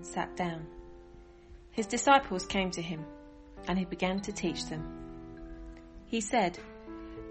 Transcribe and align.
and 0.00 0.06
sat 0.06 0.34
down. 0.34 0.66
His 1.72 1.86
disciples 1.86 2.46
came 2.46 2.70
to 2.70 2.80
him, 2.80 3.04
and 3.68 3.78
he 3.78 3.84
began 3.84 4.18
to 4.20 4.32
teach 4.32 4.64
them. 4.64 4.82
He 6.06 6.22
said, 6.22 6.58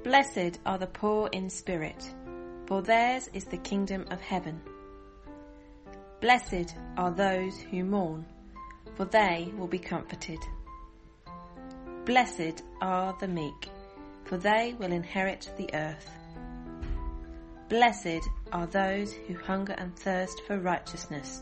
Blessed 0.03 0.59
are 0.67 0.77
the 0.77 0.85
poor 0.85 1.29
in 1.31 1.49
spirit, 1.49 2.13
for 2.67 2.83
theirs 2.83 3.27
is 3.33 3.45
the 3.45 3.57
kingdom 3.57 4.05
of 4.11 4.21
heaven. 4.21 4.61
Blessed 6.21 6.75
are 6.95 7.09
those 7.09 7.59
who 7.59 7.83
mourn, 7.83 8.23
for 8.95 9.05
they 9.05 9.51
will 9.57 9.67
be 9.67 9.79
comforted. 9.79 10.39
Blessed 12.05 12.61
are 12.81 13.17
the 13.19 13.27
meek, 13.27 13.69
for 14.25 14.37
they 14.37 14.75
will 14.77 14.91
inherit 14.91 15.51
the 15.57 15.73
earth. 15.73 16.11
Blessed 17.67 18.21
are 18.51 18.67
those 18.67 19.11
who 19.11 19.33
hunger 19.33 19.73
and 19.73 19.95
thirst 19.95 20.39
for 20.45 20.59
righteousness, 20.59 21.41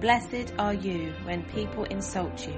Blessed 0.00 0.52
are 0.58 0.74
you 0.74 1.14
when 1.24 1.42
people 1.44 1.84
insult 1.84 2.46
you, 2.46 2.54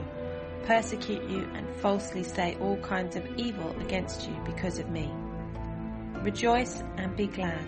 persecute 0.64 1.22
you, 1.31 1.48
and 1.55 1.72
falsely 1.77 2.25
say 2.25 2.56
all 2.61 2.77
kinds 2.78 3.14
of 3.14 3.25
evil 3.36 3.77
against 3.78 4.28
you 4.28 4.34
because 4.45 4.80
of 4.80 4.91
me. 4.91 5.08
Rejoice 6.14 6.83
and 6.97 7.17
be 7.17 7.28
glad, 7.28 7.64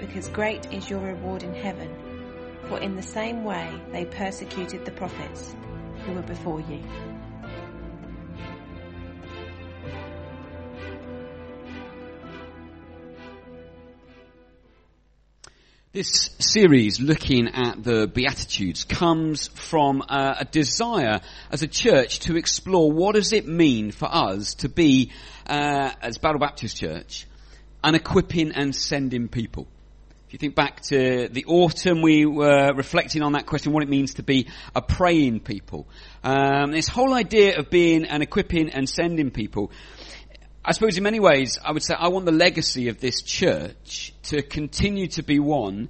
because 0.00 0.28
great 0.30 0.72
is 0.72 0.90
your 0.90 0.98
reward 0.98 1.44
in 1.44 1.54
heaven, 1.54 1.88
for 2.68 2.80
in 2.80 2.96
the 2.96 3.02
same 3.02 3.44
way 3.44 3.80
they 3.92 4.06
persecuted 4.06 4.84
the 4.84 4.90
prophets 4.90 5.54
who 6.04 6.14
were 6.14 6.22
before 6.22 6.60
you. 6.62 6.82
This 15.96 16.28
series 16.38 17.00
looking 17.00 17.48
at 17.48 17.82
the 17.82 18.06
Beatitudes 18.06 18.84
comes 18.84 19.48
from 19.48 20.02
uh, 20.06 20.34
a 20.40 20.44
desire 20.44 21.22
as 21.50 21.62
a 21.62 21.66
church 21.66 22.18
to 22.20 22.36
explore 22.36 22.92
what 22.92 23.14
does 23.14 23.32
it 23.32 23.48
mean 23.48 23.92
for 23.92 24.04
us 24.04 24.56
to 24.56 24.68
be, 24.68 25.10
uh, 25.46 25.92
as 26.02 26.18
Battle 26.18 26.38
Baptist 26.38 26.76
Church, 26.76 27.26
an 27.82 27.94
equipping 27.94 28.52
and 28.52 28.76
sending 28.76 29.28
people. 29.28 29.68
If 30.26 30.34
you 30.34 30.38
think 30.38 30.54
back 30.54 30.82
to 30.88 31.28
the 31.28 31.46
autumn, 31.46 32.02
we 32.02 32.26
were 32.26 32.74
reflecting 32.74 33.22
on 33.22 33.32
that 33.32 33.46
question, 33.46 33.72
what 33.72 33.82
it 33.82 33.88
means 33.88 34.14
to 34.14 34.22
be 34.22 34.48
a 34.74 34.82
praying 34.82 35.40
people. 35.40 35.86
Um, 36.22 36.72
this 36.72 36.88
whole 36.88 37.14
idea 37.14 37.58
of 37.58 37.70
being 37.70 38.04
an 38.04 38.20
equipping 38.20 38.68
and 38.68 38.86
sending 38.86 39.30
people 39.30 39.70
I 40.68 40.72
suppose 40.72 40.96
in 40.96 41.04
many 41.04 41.20
ways, 41.20 41.60
I 41.64 41.70
would 41.70 41.84
say 41.84 41.94
I 41.96 42.08
want 42.08 42.26
the 42.26 42.32
legacy 42.32 42.88
of 42.88 42.98
this 42.98 43.22
church 43.22 44.12
to 44.24 44.42
continue 44.42 45.06
to 45.08 45.22
be 45.22 45.38
one 45.38 45.88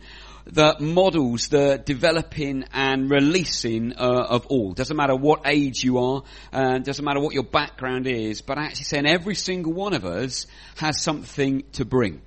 that 0.49 0.83
models 0.83 1.49
the 1.49 1.83
developing 1.83 2.63
and 2.75 3.11
releasing 3.11 3.95
uh, 3.95 4.27
of 4.29 4.45
all. 4.49 4.75
Doesn't 4.75 4.95
matter 4.95 5.17
what 5.17 5.47
age 5.47 5.83
you 5.83 5.97
are, 5.97 6.25
uh, 6.53 6.79
doesn't 6.81 7.03
matter 7.03 7.21
what 7.21 7.33
your 7.33 7.43
background 7.43 8.07
is, 8.07 8.43
but 8.43 8.59
actually 8.59 8.85
saying 8.85 9.07
every 9.07 9.35
single 9.35 9.73
one 9.73 9.95
of 9.95 10.05
us 10.05 10.47
has 10.77 11.03
something 11.03 11.65
to 11.73 11.87
bring. 11.87 12.21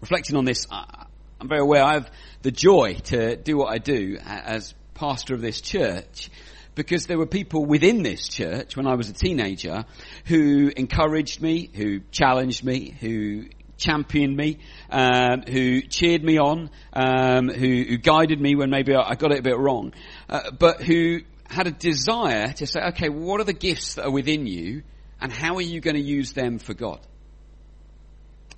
Reflecting 0.00 0.36
on 0.36 0.46
this, 0.46 0.66
I'm 0.70 1.48
very 1.48 1.60
aware 1.60 1.84
I 1.84 1.92
have 1.94 2.10
the 2.40 2.50
joy 2.50 2.94
to 3.04 3.36
do 3.36 3.58
what 3.58 3.70
I 3.70 3.76
do 3.76 4.16
as 4.24 4.72
pastor 4.94 5.34
of 5.34 5.42
this 5.42 5.60
church 5.60 6.30
because 6.74 7.06
there 7.06 7.18
were 7.18 7.26
people 7.26 7.64
within 7.64 8.02
this 8.02 8.28
church 8.28 8.76
when 8.76 8.86
I 8.86 8.94
was 8.94 9.08
a 9.08 9.12
teenager 9.12 9.84
who 10.26 10.70
encouraged 10.76 11.40
me, 11.40 11.70
who 11.72 12.00
challenged 12.10 12.64
me, 12.64 12.96
who 13.00 13.46
championed 13.76 14.36
me, 14.36 14.58
um, 14.90 15.42
who 15.42 15.82
cheered 15.82 16.22
me 16.22 16.38
on, 16.38 16.70
um, 16.92 17.48
who, 17.48 17.84
who, 17.84 17.98
guided 17.98 18.40
me 18.40 18.54
when 18.54 18.70
maybe 18.70 18.94
I 18.94 19.14
got 19.14 19.32
it 19.32 19.38
a 19.38 19.42
bit 19.42 19.58
wrong, 19.58 19.92
uh, 20.28 20.50
but 20.52 20.82
who 20.82 21.20
had 21.48 21.66
a 21.66 21.72
desire 21.72 22.52
to 22.52 22.66
say, 22.66 22.80
okay, 22.88 23.08
what 23.08 23.40
are 23.40 23.44
the 23.44 23.52
gifts 23.52 23.94
that 23.94 24.06
are 24.06 24.10
within 24.10 24.46
you, 24.46 24.82
and 25.20 25.32
how 25.32 25.56
are 25.56 25.62
you 25.62 25.80
going 25.80 25.96
to 25.96 26.02
use 26.02 26.32
them 26.32 26.58
for 26.58 26.74
God? 26.74 27.00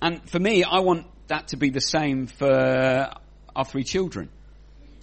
And 0.01 0.27
for 0.29 0.39
me, 0.39 0.63
I 0.63 0.79
want 0.79 1.07
that 1.27 1.49
to 1.49 1.57
be 1.57 1.69
the 1.69 1.81
same 1.81 2.27
for 2.27 3.11
our 3.55 3.65
three 3.65 3.83
children. 3.83 4.29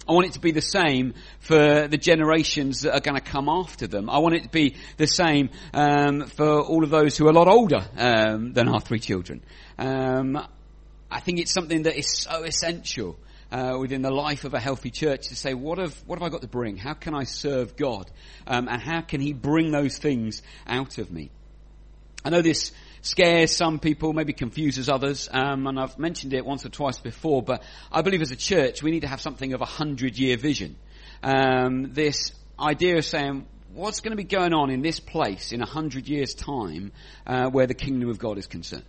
I 0.07 0.13
want 0.13 0.27
it 0.27 0.33
to 0.33 0.39
be 0.39 0.51
the 0.51 0.61
same 0.61 1.15
for 1.39 1.87
the 1.87 1.97
generations 1.97 2.81
that 2.81 2.93
are 2.93 2.99
going 2.99 3.15
to 3.15 3.21
come 3.21 3.49
after 3.49 3.87
them. 3.87 4.09
I 4.09 4.19
want 4.19 4.35
it 4.35 4.43
to 4.43 4.49
be 4.49 4.75
the 4.97 5.07
same 5.07 5.49
um, 5.73 6.27
for 6.27 6.61
all 6.61 6.83
of 6.83 6.91
those 6.91 7.17
who 7.17 7.25
are 7.25 7.31
a 7.31 7.33
lot 7.33 7.47
older 7.47 7.83
um, 7.97 8.53
than 8.53 8.67
our 8.67 8.79
three 8.79 8.99
children. 8.99 9.41
Um, 9.79 10.37
I 11.09 11.19
think 11.21 11.39
it's 11.39 11.51
something 11.51 11.83
that 11.83 11.97
is 11.97 12.07
so 12.07 12.43
essential 12.43 13.17
uh, 13.51 13.77
within 13.79 14.01
the 14.01 14.11
life 14.11 14.43
of 14.43 14.53
a 14.53 14.59
healthy 14.59 14.91
church 14.91 15.29
to 15.29 15.35
say, 15.35 15.53
what 15.53 15.79
have, 15.79 15.95
what 16.05 16.19
have 16.19 16.27
I 16.27 16.29
got 16.29 16.41
to 16.41 16.47
bring? 16.47 16.77
How 16.77 16.93
can 16.93 17.15
I 17.15 17.23
serve 17.23 17.75
God? 17.75 18.09
Um, 18.45 18.67
and 18.67 18.81
how 18.81 19.01
can 19.01 19.21
He 19.21 19.33
bring 19.33 19.71
those 19.71 19.97
things 19.97 20.41
out 20.67 20.97
of 20.97 21.11
me? 21.11 21.31
I 22.23 22.29
know 22.29 22.41
this 22.41 22.71
scares 23.05 23.55
some 23.55 23.79
people, 23.79 24.13
maybe 24.13 24.33
confuses 24.33 24.89
others, 24.89 25.29
um, 25.31 25.67
and 25.67 25.79
I've 25.79 25.99
mentioned 25.99 26.33
it 26.33 26.45
once 26.45 26.65
or 26.65 26.69
twice 26.69 26.97
before, 26.97 27.43
but 27.43 27.63
I 27.91 28.01
believe 28.01 28.21
as 28.21 28.31
a 28.31 28.35
church 28.35 28.81
we 28.81 28.91
need 28.91 29.01
to 29.01 29.07
have 29.07 29.21
something 29.21 29.53
of 29.53 29.61
a 29.61 29.65
hundred 29.65 30.17
year 30.17 30.37
vision. 30.37 30.75
Um, 31.21 31.93
this 31.93 32.31
idea 32.59 32.97
of 32.97 33.05
saying, 33.05 33.47
what's 33.73 34.01
going 34.01 34.11
to 34.11 34.17
be 34.17 34.23
going 34.23 34.53
on 34.53 34.69
in 34.69 34.81
this 34.81 34.99
place 34.99 35.51
in 35.51 35.61
a 35.61 35.65
hundred 35.65 36.07
years 36.07 36.33
time 36.33 36.91
uh, 37.27 37.49
where 37.49 37.67
the 37.67 37.73
kingdom 37.73 38.09
of 38.09 38.17
God 38.17 38.37
is 38.37 38.47
concerned? 38.47 38.83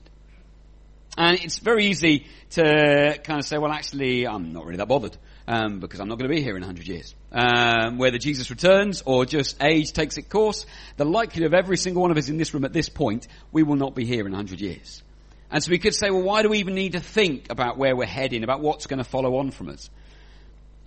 And 1.18 1.38
it's 1.42 1.58
very 1.58 1.86
easy 1.86 2.26
to 2.50 3.18
kind 3.22 3.38
of 3.38 3.46
say, 3.46 3.58
well 3.58 3.72
actually 3.72 4.26
I'm 4.26 4.52
not 4.52 4.64
really 4.64 4.78
that 4.78 4.88
bothered 4.88 5.16
um, 5.48 5.80
because 5.80 6.00
I'm 6.00 6.08
not 6.08 6.18
going 6.18 6.28
to 6.28 6.34
be 6.34 6.42
here 6.42 6.56
in 6.56 6.62
100 6.62 6.86
years. 6.88 7.14
Um, 7.30 7.98
whether 7.98 8.18
Jesus 8.18 8.50
returns 8.50 9.02
or 9.06 9.24
just 9.24 9.62
age 9.62 9.92
takes 9.92 10.16
its 10.16 10.28
course, 10.28 10.66
the 10.96 11.04
likelihood 11.04 11.46
of 11.46 11.54
every 11.54 11.76
single 11.76 12.02
one 12.02 12.10
of 12.10 12.16
us 12.16 12.28
in 12.28 12.36
this 12.36 12.52
room 12.52 12.64
at 12.64 12.72
this 12.72 12.88
point, 12.88 13.28
we 13.52 13.62
will 13.62 13.76
not 13.76 13.94
be 13.94 14.04
here 14.04 14.26
in 14.26 14.32
100 14.32 14.60
years. 14.60 15.02
And 15.50 15.62
so 15.62 15.70
we 15.70 15.78
could 15.78 15.94
say, 15.94 16.10
well, 16.10 16.22
why 16.22 16.42
do 16.42 16.48
we 16.48 16.58
even 16.58 16.74
need 16.74 16.92
to 16.92 17.00
think 17.00 17.50
about 17.50 17.78
where 17.78 17.94
we're 17.94 18.06
heading, 18.06 18.42
about 18.42 18.60
what's 18.60 18.86
going 18.86 18.98
to 18.98 19.04
follow 19.04 19.36
on 19.36 19.52
from 19.52 19.68
us? 19.68 19.88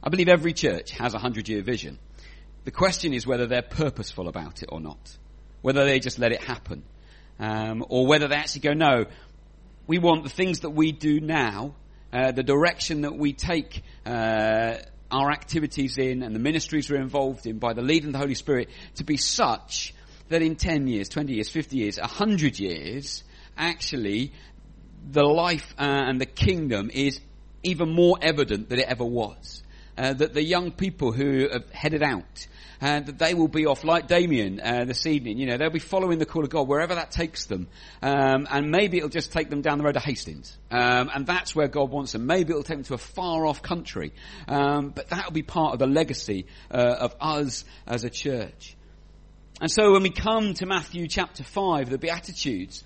I 0.03 0.09
believe 0.09 0.27
every 0.27 0.53
church 0.53 0.91
has 0.91 1.13
a 1.13 1.19
hundred 1.19 1.47
year 1.47 1.61
vision. 1.61 1.97
The 2.65 2.71
question 2.71 3.13
is 3.13 3.25
whether 3.25 3.47
they're 3.47 3.61
purposeful 3.61 4.27
about 4.27 4.61
it 4.61 4.69
or 4.71 4.81
not. 4.81 5.17
Whether 5.61 5.85
they 5.85 5.99
just 5.99 6.19
let 6.19 6.31
it 6.31 6.43
happen. 6.43 6.83
Um, 7.39 7.85
or 7.87 8.05
whether 8.05 8.27
they 8.27 8.35
actually 8.35 8.61
go, 8.61 8.73
no, 8.73 9.05
we 9.87 9.97
want 9.97 10.23
the 10.23 10.29
things 10.29 10.61
that 10.61 10.71
we 10.71 10.91
do 10.91 11.21
now 11.21 11.75
uh, 12.11 12.31
the 12.31 12.43
direction 12.43 13.01
that 13.01 13.15
we 13.15 13.33
take 13.33 13.83
uh, 14.05 14.75
our 15.11 15.31
activities 15.31 15.97
in 15.97 16.23
and 16.23 16.35
the 16.35 16.39
ministries 16.39 16.89
we're 16.89 17.01
involved 17.01 17.45
in 17.45 17.57
by 17.59 17.73
the 17.73 17.81
leading 17.81 18.07
of 18.07 18.13
the 18.13 18.19
Holy 18.19 18.35
Spirit 18.35 18.69
to 18.95 19.03
be 19.03 19.17
such 19.17 19.93
that 20.29 20.41
in 20.41 20.55
10 20.55 20.87
years, 20.87 21.09
20 21.09 21.33
years, 21.33 21.49
50 21.49 21.77
years, 21.77 21.99
100 21.99 22.59
years, 22.59 23.23
actually 23.57 24.31
the 25.11 25.23
life 25.23 25.73
uh, 25.79 25.83
and 25.83 26.21
the 26.21 26.25
kingdom 26.25 26.89
is 26.93 27.19
even 27.63 27.89
more 27.93 28.17
evident 28.21 28.69
than 28.69 28.79
it 28.79 28.85
ever 28.87 29.05
was. 29.05 29.63
Uh, 29.99 30.13
that 30.13 30.33
the 30.33 30.41
young 30.41 30.71
people 30.71 31.11
who 31.11 31.49
have 31.51 31.69
headed 31.71 32.01
out 32.01 32.47
and 32.79 33.05
that 33.07 33.19
they 33.19 33.33
will 33.33 33.49
be 33.49 33.65
off 33.65 33.83
like 33.83 34.07
Damien 34.07 34.61
uh, 34.63 34.85
this 34.85 35.05
evening. 35.05 35.37
You 35.37 35.47
know, 35.47 35.57
they'll 35.57 35.69
be 35.69 35.79
following 35.79 36.19
the 36.19 36.25
call 36.25 36.45
of 36.45 36.49
God 36.49 36.69
wherever 36.69 36.95
that 36.95 37.11
takes 37.11 37.47
them, 37.47 37.67
um, 38.01 38.47
and 38.49 38.71
maybe 38.71 38.95
it'll 38.95 39.09
just 39.09 39.33
take 39.33 39.49
them 39.49 39.61
down 39.61 39.77
the 39.77 39.83
road 39.83 39.95
to 39.95 39.99
Hastings, 39.99 40.57
um, 40.71 41.11
and 41.13 41.25
that's 41.27 41.53
where 41.53 41.67
God 41.67 41.89
wants 41.89 42.13
them. 42.13 42.25
Maybe 42.25 42.51
it'll 42.51 42.63
take 42.63 42.77
them 42.77 42.85
to 42.85 42.93
a 42.93 42.97
far 42.97 43.45
off 43.45 43.61
country, 43.61 44.13
um, 44.47 44.91
but 44.91 45.09
that'll 45.09 45.33
be 45.33 45.43
part 45.43 45.73
of 45.73 45.79
the 45.79 45.87
legacy 45.87 46.45
uh, 46.71 46.77
of 46.77 47.15
us 47.19 47.65
as 47.85 48.05
a 48.05 48.09
church. 48.09 48.77
And 49.59 49.69
so 49.69 49.91
when 49.91 50.03
we 50.03 50.11
come 50.11 50.53
to 50.53 50.65
Matthew 50.65 51.09
chapter 51.09 51.43
5, 51.43 51.89
the 51.89 51.97
Beatitudes, 51.97 52.85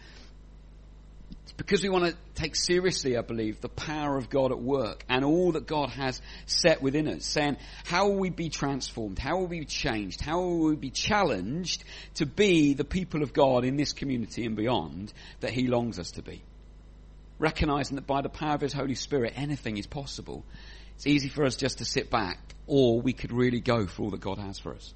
because 1.56 1.84
we 1.84 1.90
want 1.90 2.06
to 2.06 2.18
take 2.34 2.56
seriously, 2.56 3.16
I 3.16 3.22
believe, 3.22 3.62
the 3.62 3.70
power 3.70 4.18
of 4.18 4.30
God 4.30 4.52
at 4.52 4.60
work 4.60 5.06
and 5.08 5.24
all 5.24 5.52
that 5.52 5.68
God 5.68 5.90
has 5.90 6.20
set 6.46 6.82
within 6.82 7.08
us, 7.08 7.26
saying, 7.26 7.58
how 7.86 8.10
will 8.10 8.18
we 8.18 8.32
be 8.32 8.50
transformed? 8.50 9.20
How 9.20 9.38
will 9.38 9.48
we 9.48 9.60
be 9.60 9.66
changed? 9.66 10.22
How 10.22 10.40
will 10.42 10.70
we 10.70 10.76
be 10.76 10.90
challenged 10.90 11.84
to 12.16 12.26
be 12.26 12.74
the 12.74 12.84
people 12.84 13.22
of 13.22 13.34
God 13.34 13.66
in 13.66 13.78
this 13.78 13.94
community 13.94 14.46
and 14.46 14.56
beyond 14.56 15.14
that 15.42 15.52
He 15.52 15.68
longs 15.68 16.00
us 16.00 16.12
to 16.12 16.24
be? 16.24 16.42
Recognizing 17.38 17.96
that 17.96 18.08
by 18.08 18.22
the 18.22 18.30
power 18.30 18.56
of 18.56 18.62
His 18.62 18.74
Holy 18.74 18.96
Spirit, 18.96 19.34
anything 19.36 19.78
is 19.78 19.86
possible. 19.86 20.44
It's 20.96 21.06
easy 21.06 21.30
for 21.30 21.46
us 21.46 21.56
just 21.56 21.80
to 21.80 21.86
sit 21.86 22.10
back, 22.10 22.40
or 22.66 23.00
we 23.00 23.14
could 23.14 23.32
really 23.32 23.60
go 23.60 23.86
for 23.86 24.04
all 24.04 24.10
that 24.12 24.22
God 24.22 24.40
has 24.40 24.58
for 24.58 24.74
us. 24.74 24.94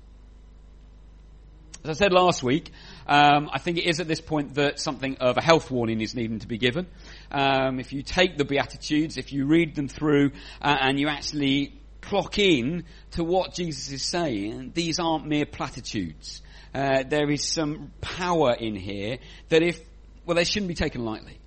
As 1.83 1.91
I 1.91 1.93
said 1.93 2.11
last 2.11 2.43
week, 2.43 2.71
um, 3.07 3.49
I 3.53 3.59
think 3.59 3.77
it 3.77 3.85
is 3.85 3.99
at 3.99 4.07
this 4.07 4.19
point 4.19 4.55
that 4.55 4.79
something 4.79 5.17
of 5.17 5.37
a 5.37 5.41
health 5.41 5.69
warning 5.71 6.01
is 6.01 6.15
needing 6.15 6.39
to 6.39 6.47
be 6.47 6.57
given. 6.57 6.87
Um, 7.31 7.79
if 7.79 7.93
you 7.93 8.01
take 8.01 8.37
the 8.37 8.45
Beatitudes, 8.45 9.17
if 9.17 9.31
you 9.31 9.45
read 9.45 9.75
them 9.75 9.87
through, 9.87 10.31
uh, 10.61 10.75
and 10.81 10.99
you 10.99 11.07
actually 11.07 11.79
clock 12.01 12.39
in 12.39 12.85
to 13.11 13.23
what 13.23 13.53
Jesus 13.53 13.91
is 13.91 14.03
saying, 14.03 14.71
these 14.73 14.99
aren't 14.99 15.27
mere 15.27 15.45
platitudes. 15.45 16.41
Uh, 16.73 17.03
there 17.07 17.29
is 17.29 17.45
some 17.45 17.91
power 18.01 18.53
in 18.53 18.75
here 18.75 19.19
that 19.49 19.61
if, 19.61 19.79
well, 20.25 20.35
they 20.35 20.43
shouldn't 20.43 20.67
be 20.67 20.75
taken 20.75 21.05
lightly 21.05 21.39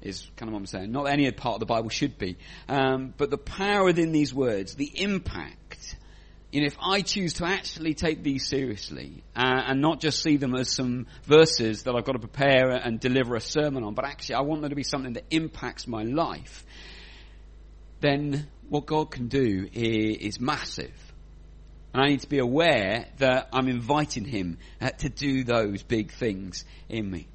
is 0.00 0.28
kind 0.36 0.48
of 0.48 0.54
what 0.54 0.58
I'm 0.58 0.66
saying. 0.66 0.90
Not 0.90 1.04
any 1.04 1.30
part 1.30 1.54
of 1.54 1.60
the 1.60 1.66
Bible 1.66 1.88
should 1.88 2.18
be. 2.18 2.36
Um, 2.68 3.14
but 3.16 3.30
the 3.30 3.38
power 3.38 3.84
within 3.84 4.12
these 4.12 4.34
words, 4.34 4.74
the 4.74 4.90
impact, 5.00 5.96
you 6.52 6.60
know, 6.60 6.66
if 6.66 6.76
I 6.80 7.00
choose 7.00 7.32
to 7.34 7.46
actually 7.46 7.94
take 7.94 8.22
these 8.22 8.46
seriously 8.46 9.24
uh, 9.34 9.62
and 9.66 9.80
not 9.80 10.00
just 10.00 10.22
see 10.22 10.36
them 10.36 10.54
as 10.54 10.70
some 10.70 11.06
verses 11.24 11.84
that 11.84 11.94
I've 11.94 12.04
got 12.04 12.12
to 12.12 12.18
prepare 12.18 12.70
and 12.70 13.00
deliver 13.00 13.34
a 13.34 13.40
sermon 13.40 13.82
on, 13.82 13.94
but 13.94 14.04
actually 14.04 14.34
I 14.34 14.42
want 14.42 14.60
them 14.60 14.68
to 14.68 14.76
be 14.76 14.82
something 14.82 15.14
that 15.14 15.24
impacts 15.30 15.88
my 15.88 16.02
life, 16.02 16.66
then 18.00 18.48
what 18.68 18.84
God 18.84 19.10
can 19.10 19.28
do 19.28 19.66
is, 19.72 20.16
is 20.18 20.40
massive. 20.40 20.92
And 21.94 22.04
I 22.04 22.08
need 22.08 22.20
to 22.20 22.28
be 22.28 22.38
aware 22.38 23.06
that 23.16 23.48
I'm 23.50 23.68
inviting 23.68 24.26
Him 24.26 24.58
uh, 24.78 24.90
to 24.90 25.08
do 25.08 25.44
those 25.44 25.82
big 25.82 26.12
things 26.12 26.66
in 26.90 27.10
me. 27.10 27.28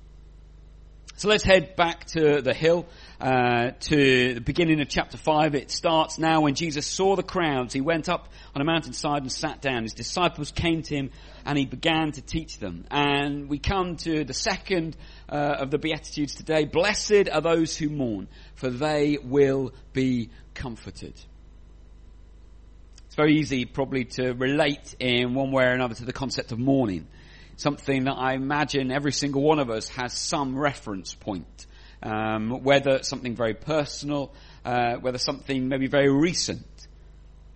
So 1.18 1.30
let's 1.30 1.44
head 1.44 1.76
back 1.76 2.06
to 2.10 2.44
the 2.44 2.54
hill, 2.54 2.86
uh, 3.20 3.72
to 3.72 4.36
the 4.36 4.40
beginning 4.40 4.82
of 4.82 4.88
chapter 4.88 5.18
5. 5.18 5.56
It 5.56 5.72
starts 5.72 6.20
now 6.20 6.42
when 6.42 6.54
Jesus 6.54 6.86
saw 6.86 7.16
the 7.16 7.24
crowds. 7.24 7.74
He 7.74 7.82
went 7.82 8.08
up 8.08 8.30
on 8.54 8.62
a 8.62 8.64
mountainside 8.64 9.24
and 9.24 9.32
sat 9.32 9.60
down. 9.60 9.82
His 9.82 9.96
disciples 9.96 10.52
came 10.52 10.84
to 10.84 10.96
him 10.96 11.10
and 11.44 11.58
he 11.58 11.66
began 11.66 12.12
to 12.12 12.22
teach 12.22 12.60
them. 12.60 12.86
And 12.92 13.50
we 13.50 13.58
come 13.58 13.96
to 13.96 14.26
the 14.26 14.34
second 14.36 14.96
uh, 15.28 15.56
of 15.58 15.72
the 15.72 15.80
Beatitudes 15.80 16.36
today. 16.36 16.66
Blessed 16.66 17.30
are 17.32 17.42
those 17.42 17.76
who 17.76 17.90
mourn, 17.90 18.28
for 18.54 18.70
they 18.70 19.18
will 19.18 19.74
be 19.94 20.30
comforted. 20.54 21.16
It's 23.08 23.16
very 23.16 23.40
easy 23.40 23.66
probably 23.66 24.06
to 24.06 24.34
relate 24.34 24.96
in 25.00 25.34
one 25.34 25.52
way 25.52 25.64
or 25.64 25.72
another 25.72 25.96
to 25.96 26.06
the 26.06 26.14
concept 26.14 26.52
of 26.52 26.60
mourning 26.60 27.08
something 27.58 28.06
that 28.06 28.14
I 28.14 28.34
imagine 28.34 28.92
every 28.92 29.12
single 29.12 29.42
one 29.42 29.60
of 29.60 29.70
us 29.70 29.90
has 29.90 30.14
some 30.14 30.58
reference 30.58 31.14
point. 31.14 31.66
Um, 32.02 32.64
whether 32.64 33.02
something 33.02 33.36
very 33.36 33.56
personal, 33.56 34.32
uh, 34.64 34.98
whether 34.98 35.18
something 35.18 35.68
maybe 35.68 35.88
very 35.88 36.12
recent. 36.12 36.66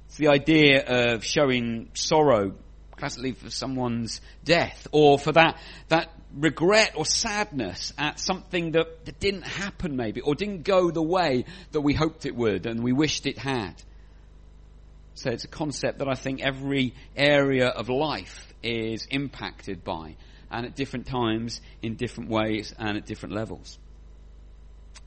It's 0.07 0.17
the 0.17 0.29
idea 0.29 0.83
of 1.13 1.23
showing 1.23 1.89
sorrow, 1.93 2.55
classically 2.97 3.33
for 3.33 3.51
someone's 3.51 4.19
death, 4.43 4.87
or 4.91 5.19
for 5.19 5.31
that 5.33 5.61
that 5.89 6.09
regret 6.33 6.93
or 6.95 7.05
sadness 7.05 7.93
at 7.97 8.19
something 8.19 8.71
that, 8.71 9.05
that 9.05 9.19
didn't 9.19 9.43
happen 9.43 9.95
maybe, 9.95 10.21
or 10.21 10.33
didn't 10.33 10.63
go 10.63 10.89
the 10.89 11.03
way 11.03 11.45
that 11.71 11.81
we 11.81 11.93
hoped 11.93 12.25
it 12.25 12.35
would 12.35 12.65
and 12.65 12.83
we 12.83 12.93
wished 12.93 13.27
it 13.27 13.37
had. 13.37 13.73
So 15.13 15.29
it's 15.29 15.43
a 15.43 15.49
concept 15.49 15.99
that 15.99 16.07
I 16.07 16.15
think 16.15 16.41
every 16.41 16.95
area 17.15 17.67
of 17.67 17.89
life 17.89 18.50
is 18.63 19.07
impacted 19.09 19.83
by, 19.83 20.15
and 20.49 20.65
at 20.65 20.75
different 20.75 21.07
times, 21.07 21.61
in 21.81 21.95
different 21.95 22.29
ways, 22.29 22.73
and 22.77 22.97
at 22.97 23.05
different 23.05 23.35
levels. 23.35 23.79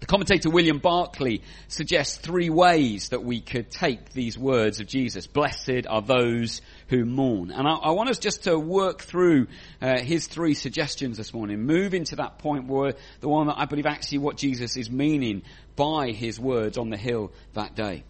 The 0.00 0.06
commentator 0.06 0.50
William 0.50 0.80
Barclay 0.80 1.40
suggests 1.68 2.18
three 2.18 2.50
ways 2.50 3.08
that 3.08 3.24
we 3.24 3.40
could 3.40 3.70
take 3.70 4.12
these 4.12 4.36
words 4.36 4.80
of 4.80 4.86
Jesus. 4.86 5.26
Blessed 5.26 5.86
are 5.88 6.02
those 6.02 6.60
who 6.88 7.06
mourn. 7.06 7.50
And 7.50 7.66
I, 7.66 7.72
I 7.72 7.90
want 7.92 8.10
us 8.10 8.18
just 8.18 8.44
to 8.44 8.58
work 8.58 9.00
through 9.00 9.46
uh, 9.80 10.00
his 10.00 10.26
three 10.26 10.52
suggestions 10.52 11.16
this 11.16 11.32
morning. 11.32 11.62
Move 11.62 11.94
into 11.94 12.16
that 12.16 12.38
point 12.38 12.66
where 12.66 12.94
the 13.20 13.28
one 13.28 13.46
that 13.46 13.58
I 13.58 13.64
believe 13.64 13.86
actually 13.86 14.18
what 14.18 14.36
Jesus 14.36 14.76
is 14.76 14.90
meaning 14.90 15.42
by 15.74 16.10
his 16.10 16.38
words 16.38 16.76
on 16.76 16.90
the 16.90 16.98
hill 16.98 17.32
that 17.54 17.74
day. 17.74 18.04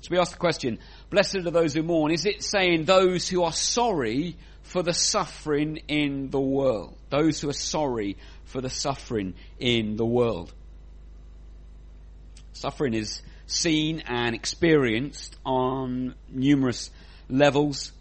So 0.00 0.08
we 0.10 0.18
ask 0.18 0.32
the 0.32 0.38
question, 0.38 0.78
blessed 1.10 1.36
are 1.36 1.50
those 1.50 1.74
who 1.74 1.82
mourn. 1.82 2.12
Is 2.12 2.26
it 2.26 2.42
saying 2.42 2.84
those 2.84 3.28
who 3.28 3.42
are 3.44 3.52
sorry 3.52 4.36
for 4.62 4.82
the 4.82 4.94
suffering 4.94 5.78
in 5.88 6.30
the 6.30 6.40
world? 6.40 6.96
Those 7.10 7.40
who 7.40 7.48
are 7.48 7.54
sorry 7.54 8.16
for 8.44 8.60
the 8.60 8.70
suffering 8.70 9.34
in 9.58 9.96
the 9.96 10.06
world. 10.06 10.52
Suffering 12.52 12.94
is 12.94 13.20
seen 13.46 14.02
and 14.06 14.34
experienced 14.34 15.36
on 15.44 16.14
numerous 16.28 16.90
levels. 17.28 17.92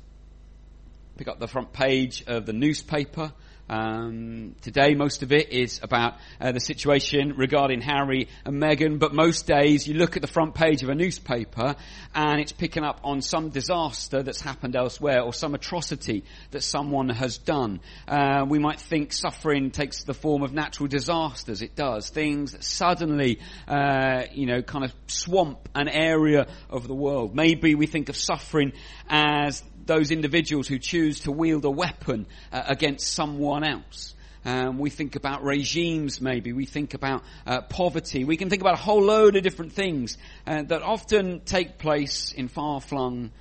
Pick 1.18 1.28
up 1.28 1.40
the 1.40 1.48
front 1.48 1.74
page 1.74 2.24
of 2.28 2.46
the 2.46 2.54
newspaper 2.54 3.34
um, 3.68 4.56
today, 4.62 4.94
most 4.94 5.24
of 5.24 5.32
it 5.32 5.52
is 5.52 5.80
about 5.82 6.16
uh, 6.40 6.52
the 6.52 6.60
situation 6.60 7.34
regarding 7.36 7.82
Harry 7.82 8.28
and 8.46 8.62
Meghan, 8.62 9.00
but 9.00 9.14
most 9.14 9.48
days 9.48 9.88
you 9.88 9.96
look 9.96 10.16
at 10.16 10.22
the 10.22 10.28
front 10.28 10.54
page 10.54 10.84
of 10.84 10.90
a 10.90 10.96
newspaper 10.96 11.76
and 12.14 12.40
it's 12.40 12.52
picking 12.52 12.84
up 12.84 13.00
on 13.04 13.22
some 13.22 13.50
disaster 13.50 14.22
that's 14.22 14.40
happened 14.40 14.76
elsewhere 14.76 15.22
or 15.22 15.34
some 15.34 15.56
atrocity 15.56 16.24
that 16.52 16.62
someone 16.62 17.10
has 17.10 17.40
done. 17.40 17.80
Uh, 18.08 18.46
we 18.48 18.60
might 18.60 18.80
think 18.80 19.12
suffering 19.12 19.72
takes 19.72 20.04
the 20.04 20.14
form 20.14 20.44
of 20.44 20.54
natural 20.54 20.88
disasters. 20.88 21.64
It 21.64 21.76
does. 21.76 22.10
Things 22.10 22.52
that 22.52 22.64
suddenly, 22.64 23.40
uh, 23.68 24.24
you 24.32 24.46
know, 24.46 24.62
kind 24.62 24.86
of 24.86 24.94
swamp 25.08 25.70
an 25.74 25.90
area 25.90 26.48
of 26.70 26.88
the 26.88 26.96
world. 26.96 27.36
Maybe 27.36 27.74
we 27.74 27.88
think 27.88 28.10
of 28.10 28.16
suffering 28.16 28.74
as 29.10 29.64
those 29.86 30.12
individuals 30.12 30.68
who 30.68 30.80
choose 30.80 31.22
to 31.22 31.32
wield 31.32 31.66
a 31.66 31.70
weapon 31.70 32.26
uh, 32.52 32.64
against 32.68 33.14
someone 33.14 33.64
else. 33.64 34.16
Um, 34.46 34.78
we 34.78 34.92
think 34.92 35.16
about 35.16 35.44
regimes 35.44 36.22
maybe. 36.22 36.54
We 36.54 36.66
think 36.66 36.94
about 36.94 37.24
uh, 37.48 37.62
poverty. 37.62 38.26
We 38.26 38.38
can 38.38 38.50
think 38.50 38.62
about 38.62 38.76
a 38.76 38.82
whole 38.82 39.02
load 39.02 39.36
of 39.36 39.44
different 39.44 39.74
things 39.74 40.18
uh, 40.46 40.62
that 40.64 40.84
often 40.84 41.40
take 41.42 41.80
place 41.80 42.32
in 42.32 42.48
far-flung 42.48 43.32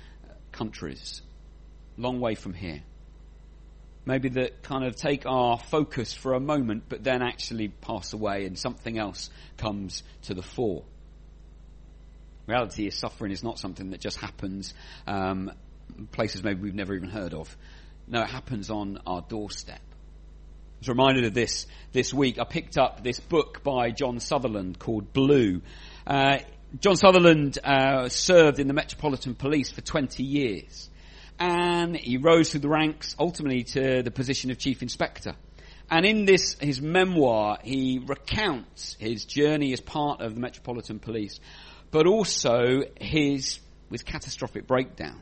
countries, 0.51 1.21
long 1.95 2.19
way 2.19 2.33
from 2.33 2.53
here. 2.53 2.81
Maybe 4.07 4.29
that 4.29 4.63
kind 4.63 4.83
of 4.83 4.95
take 4.95 5.25
our 5.25 5.59
focus 5.59 6.13
for 6.13 6.33
a 6.33 6.39
moment, 6.39 6.85
but 6.89 7.03
then 7.03 7.21
actually 7.21 7.67
pass 7.69 8.13
away 8.13 8.45
and 8.45 8.57
something 8.57 8.97
else 8.97 9.29
comes 9.57 10.03
to 10.23 10.33
the 10.33 10.43
fore. 10.43 10.83
Reality 12.47 12.87
is 12.87 12.95
suffering 12.95 13.31
is 13.31 13.43
not 13.43 13.57
something 13.57 13.89
that 13.91 13.99
just 13.99 14.17
happens 14.17 14.73
um, 15.07 15.51
places 16.11 16.43
maybe 16.43 16.61
we've 16.61 16.75
never 16.75 16.93
even 16.93 17.09
heard 17.09 17.33
of. 17.33 17.55
No, 18.07 18.21
it 18.21 18.29
happens 18.29 18.69
on 18.69 18.99
our 19.07 19.21
doorstep. 19.21 19.81
I 19.81 20.79
was 20.79 20.89
reminded 20.89 21.25
of 21.25 21.33
this 21.33 21.65
this 21.91 22.13
week. 22.13 22.37
I 22.39 22.43
picked 22.43 22.77
up 22.77 23.03
this 23.03 23.19
book 23.19 23.63
by 23.63 23.91
John 23.91 24.19
Sutherland 24.19 24.77
called 24.77 25.13
Blue. 25.13 25.61
Uh, 26.05 26.39
John 26.79 26.97
Sutherland 26.97 27.57
uh, 27.63 28.09
served 28.09 28.59
in 28.59 28.67
the 28.67 28.73
Metropolitan 28.73 29.33
Police 29.33 29.71
for 29.71 29.81
20 29.81 30.23
years. 30.23 30.89
And 31.39 31.95
he 31.95 32.17
rose 32.17 32.51
through 32.51 32.61
the 32.61 32.69
ranks 32.69 33.15
ultimately 33.19 33.63
to 33.63 34.03
the 34.03 34.11
position 34.11 34.51
of 34.51 34.57
Chief 34.57 34.81
Inspector. 34.81 35.33
And 35.89 36.05
in 36.05 36.25
this, 36.25 36.55
his 36.59 36.81
memoir, 36.81 37.59
he 37.63 38.01
recounts 38.05 38.95
his 38.99 39.25
journey 39.25 39.73
as 39.73 39.79
part 39.79 40.21
of 40.21 40.35
the 40.35 40.41
Metropolitan 40.41 40.99
Police, 40.99 41.39
but 41.91 42.07
also 42.07 42.83
his, 42.99 43.59
his 43.91 44.03
catastrophic 44.03 44.67
breakdown 44.67 45.21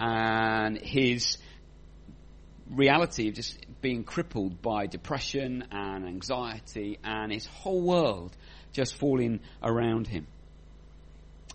and 0.00 0.78
his 0.78 1.36
reality 2.70 3.28
of 3.28 3.34
just 3.34 3.58
being 3.80 4.04
crippled 4.04 4.62
by 4.62 4.86
depression 4.86 5.64
and 5.70 6.06
anxiety 6.06 6.98
and 7.04 7.30
his 7.30 7.46
whole 7.46 7.82
world 7.82 8.36
just 8.72 8.96
falling 8.96 9.40
around 9.62 10.06
him. 10.06 10.26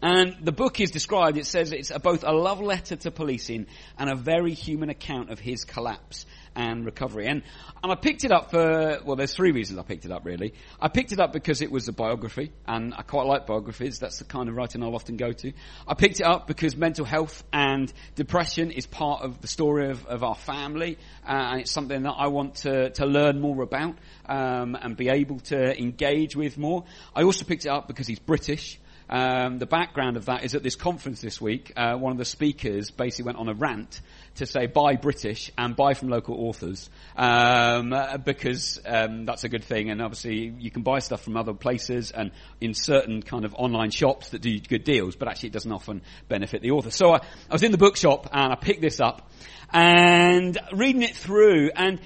And 0.02 0.36
the 0.42 0.52
book 0.52 0.80
is 0.82 0.92
described, 0.92 1.38
it 1.38 1.46
says 1.46 1.72
it's 1.72 1.92
both 2.00 2.24
a 2.24 2.32
love 2.32 2.62
letter 2.62 2.96
to 2.98 3.12
policing 3.12 3.68
and 3.98 4.10
a 4.10 4.16
very 4.16 4.54
human 4.54 4.90
account 4.90 5.32
of 5.32 5.40
his 5.40 5.64
collapse 5.64 6.26
and 6.56 6.86
recovery. 6.86 7.28
And, 7.28 7.44
and 7.84 7.92
I 7.92 7.96
picked 7.96 8.24
it 8.24 8.32
up 8.32 8.52
for, 8.52 9.00
well, 9.06 9.16
there's 9.16 9.34
three 9.34 9.52
reasons 9.52 9.80
I 9.80 9.84
picked 9.84 10.06
it 10.06 10.12
up 10.12 10.26
really. 10.26 10.54
I 10.80 10.88
picked 10.88 11.12
it 11.12 11.20
up 11.20 11.34
because 11.34 11.62
it 11.62 11.72
was 11.72 11.88
a 11.88 11.94
biography, 11.94 12.52
and 12.68 12.94
I 12.94 13.02
quite 13.02 13.26
like 13.26 13.46
biographies. 13.46 14.00
That's 14.00 14.20
the 14.20 14.26
kind 14.26 14.50
of 14.50 14.56
writing 14.56 14.84
I'll 14.84 14.96
often 14.96 15.18
go 15.18 15.32
to. 15.32 15.54
I 15.88 15.94
picked 15.94 16.20
it 16.20 16.26
up 16.26 16.48
because 16.48 16.76
mental 16.76 17.06
health 17.06 17.44
and 17.52 17.92
depression 18.16 18.72
is 18.72 18.86
part 18.86 19.22
of 19.22 19.42
the 19.42 19.48
story 19.48 19.90
of, 19.90 20.06
of 20.06 20.24
our 20.24 20.36
family, 20.36 20.98
uh, 21.28 21.32
and 21.32 21.62
it's 21.62 21.72
something 21.72 22.04
that 22.04 22.16
I 22.18 22.28
want 22.28 22.56
to, 22.58 22.90
to 22.92 23.06
learn 23.06 23.40
more 23.40 23.62
about, 23.62 23.96
um, 24.28 24.78
and 24.80 24.96
be 24.96 25.10
able 25.10 25.40
to 25.40 25.78
engage 25.78 26.36
with 26.36 26.58
more. 26.58 26.86
I 27.16 27.24
also 27.24 27.46
picked 27.46 27.66
it 27.66 27.70
up 27.70 27.88
because 27.88 28.08
he's 28.08 28.20
British, 28.20 28.80
Um, 29.10 29.60
the 29.60 29.68
background 29.68 30.18
of 30.18 30.26
that 30.26 30.44
is 30.44 30.56
at 30.56 30.64
this 30.64 30.76
conference 30.76 31.22
this 31.22 31.40
week, 31.40 31.72
uh, 31.78 31.96
one 31.96 32.12
of 32.12 32.18
the 32.18 32.26
speakers 32.26 32.90
basically 32.90 33.26
went 33.26 33.38
on 33.38 33.50
a 33.50 33.54
rant 33.54 34.02
to 34.36 34.46
say 34.46 34.66
buy 34.66 34.96
British 34.96 35.52
and 35.58 35.76
buy 35.76 35.94
from 35.94 36.10
local 36.10 36.48
authors 36.48 36.90
um, 37.16 37.94
because 38.24 38.82
um, 38.86 39.26
that's 39.26 39.44
a 39.44 39.50
good 39.50 39.64
thing. 39.64 39.92
And 39.92 40.02
obviously, 40.02 40.54
you 40.58 40.72
can 40.72 40.82
buy 40.82 41.00
stuff 41.00 41.24
from 41.24 41.38
other 41.38 41.54
places 41.54 42.12
and 42.12 42.32
in 42.60 42.74
certain 42.74 43.22
kind 43.22 43.46
of 43.46 43.54
online 43.56 43.92
shops 43.92 44.30
that 44.30 44.42
do 44.42 44.60
good 44.60 44.84
deals, 44.84 45.16
but 45.16 45.28
actually, 45.28 45.50
it 45.50 45.54
doesn't 45.54 45.72
often 45.72 46.02
benefit 46.28 46.62
the 46.62 46.72
author. 46.72 46.90
So 46.90 47.14
I, 47.14 47.18
I 47.18 47.54
was 47.54 47.64
in 47.64 47.72
the 47.72 47.78
bookshop 47.78 48.30
and 48.32 48.52
I 48.52 48.56
picked 48.56 48.82
this 48.82 49.00
up 49.00 49.30
and 49.72 50.58
reading 50.74 51.04
it 51.04 51.16
through, 51.16 51.72
and 51.76 52.00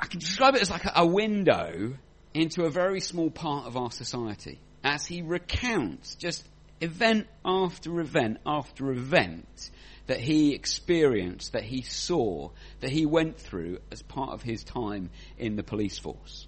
I 0.00 0.06
can 0.06 0.20
describe 0.20 0.54
it 0.54 0.62
as 0.62 0.70
like 0.70 0.82
a 0.94 1.06
window 1.06 1.94
into 2.32 2.64
a 2.64 2.70
very 2.70 3.00
small 3.00 3.30
part 3.30 3.66
of 3.66 3.76
our 3.76 3.90
society 3.90 4.60
as 4.86 5.04
he 5.04 5.20
recounts 5.20 6.14
just 6.14 6.46
event 6.80 7.26
after 7.44 8.00
event 8.00 8.38
after 8.46 8.92
event 8.92 9.70
that 10.06 10.20
he 10.20 10.54
experienced, 10.54 11.54
that 11.54 11.64
he 11.64 11.82
saw, 11.82 12.50
that 12.78 12.90
he 12.90 13.04
went 13.04 13.36
through 13.36 13.78
as 13.90 14.00
part 14.02 14.30
of 14.30 14.42
his 14.42 14.62
time 14.62 15.10
in 15.38 15.56
the 15.56 15.64
police 15.64 15.98
force. 15.98 16.46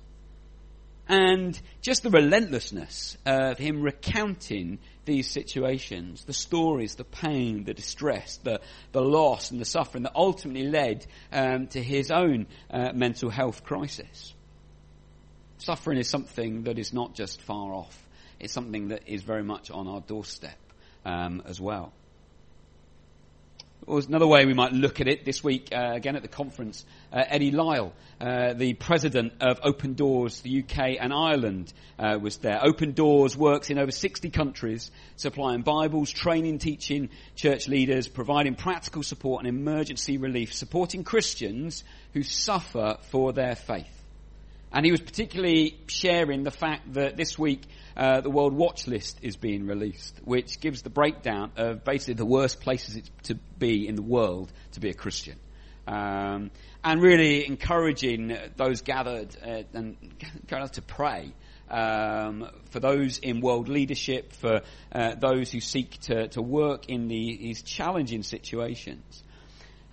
And 1.09 1.61
just 1.83 2.05
the 2.05 2.11
relentlessness 2.11 3.17
of 3.27 3.59
him 3.59 3.83
recounting 3.83 4.79
these 5.05 5.29
situations, 5.29 6.25
the 6.25 6.33
stories, 6.33 6.95
the 6.95 7.03
pain, 7.03 7.65
the 7.65 7.75
distress, 7.75 8.37
the, 8.45 8.61
the 8.93 9.03
loss 9.03 9.51
and 9.51 9.61
the 9.61 9.65
suffering 9.65 10.05
that 10.05 10.13
ultimately 10.15 10.69
led 10.69 11.05
um, 11.33 11.67
to 11.69 11.83
his 11.83 12.13
own 12.13 12.47
uh, 12.71 12.93
mental 12.93 13.31
health 13.31 13.65
crisis. 13.65 14.33
Suffering 15.57 15.99
is 15.99 16.09
something 16.09 16.63
that 16.65 16.79
is 16.79 16.93
not 16.93 17.15
just 17.15 17.43
far 17.43 17.73
off. 17.75 18.05
It's 18.41 18.53
something 18.53 18.89
that 18.89 19.03
is 19.07 19.23
very 19.23 19.43
much 19.43 19.71
on 19.71 19.89
our 19.89 20.01
doorstep 20.01 20.59
um, 21.05 21.43
as 21.47 21.61
well. 21.61 21.93
Or 23.87 24.01
another 24.01 24.27
way 24.27 24.45
we 24.45 24.53
might 24.53 24.73
look 24.73 25.01
at 25.01 25.09
it 25.09 25.25
this 25.25 25.43
week, 25.43 25.69
uh, 25.73 25.93
again 25.95 26.15
at 26.15 26.21
the 26.21 26.29
conference, 26.29 26.85
uh, 27.11 27.25
Eddie 27.27 27.53
Lyle, 27.53 27.95
uh, 28.21 28.53
the 28.53 28.75
president 28.75 29.33
of 29.41 29.61
Open 29.63 29.95
Doors, 29.95 30.41
the 30.43 30.63
UK 30.63 30.99
and 31.01 31.11
Ireland, 31.11 31.73
uh, 31.99 32.19
was 32.21 32.37
there. 32.37 32.63
Open 32.63 32.93
Doors 32.93 33.35
works 33.35 33.71
in 33.71 33.79
over 33.79 33.91
60 33.91 34.29
countries, 34.29 34.91
supplying 35.17 35.63
Bibles, 35.63 36.11
training, 36.11 36.59
teaching 36.59 37.09
church 37.35 37.67
leaders, 37.67 38.09
providing 38.09 38.57
practical 38.57 39.03
support 39.03 39.45
and 39.45 39.49
emergency 39.49 40.19
relief, 40.19 40.53
supporting 40.53 41.03
Christians 41.03 41.83
who 42.13 42.23
suffer 42.23 42.99
for 43.11 43.33
their 43.33 43.55
faith. 43.55 43.98
And 44.73 44.85
he 44.85 44.91
was 44.93 45.01
particularly 45.01 45.79
sharing 45.87 46.45
the 46.45 46.51
fact 46.51 46.95
that 46.95 47.17
this 47.17 47.39
week 47.39 47.63
uh, 47.97 48.21
the 48.21 48.31
World 48.31 48.53
Watch 48.53 48.87
List 48.87 49.19
is 49.23 49.37
being 49.37 49.67
released, 49.67 50.21
which 50.25 50.61
gives 50.61 50.83
the 50.83 50.91
breakdown 50.91 51.53
of 51.57 51.85
basically 51.85 52.15
the 52.15 52.27
worst 52.27 52.61
places 52.61 53.03
to 53.25 53.35
be 53.59 53.89
in 53.89 53.97
the 53.97 54.03
world 54.03 54.53
to 54.73 54.81
be 54.81 54.91
a 54.91 54.95
Christian. 54.95 55.39
Um, 55.87 56.51
and 56.85 57.03
really 57.03 57.47
encouraging 57.47 58.37
those 58.57 58.83
gathered 58.83 59.35
uh, 59.43 59.63
and 59.73 59.97
to 60.73 60.83
pray 60.83 61.33
um, 61.71 62.49
for 62.71 62.81
those 62.81 63.19
in 63.19 63.41
world 63.41 63.69
leadership, 63.69 64.33
for 64.33 64.63
uh, 64.93 65.15
those 65.15 65.51
who 65.51 65.61
seek 65.61 65.99
to, 66.03 66.29
to 66.29 66.43
work 66.43 66.89
in 66.89 67.09
the, 67.09 67.37
these 67.37 67.63
challenging 67.63 68.23
situations. 68.23 69.23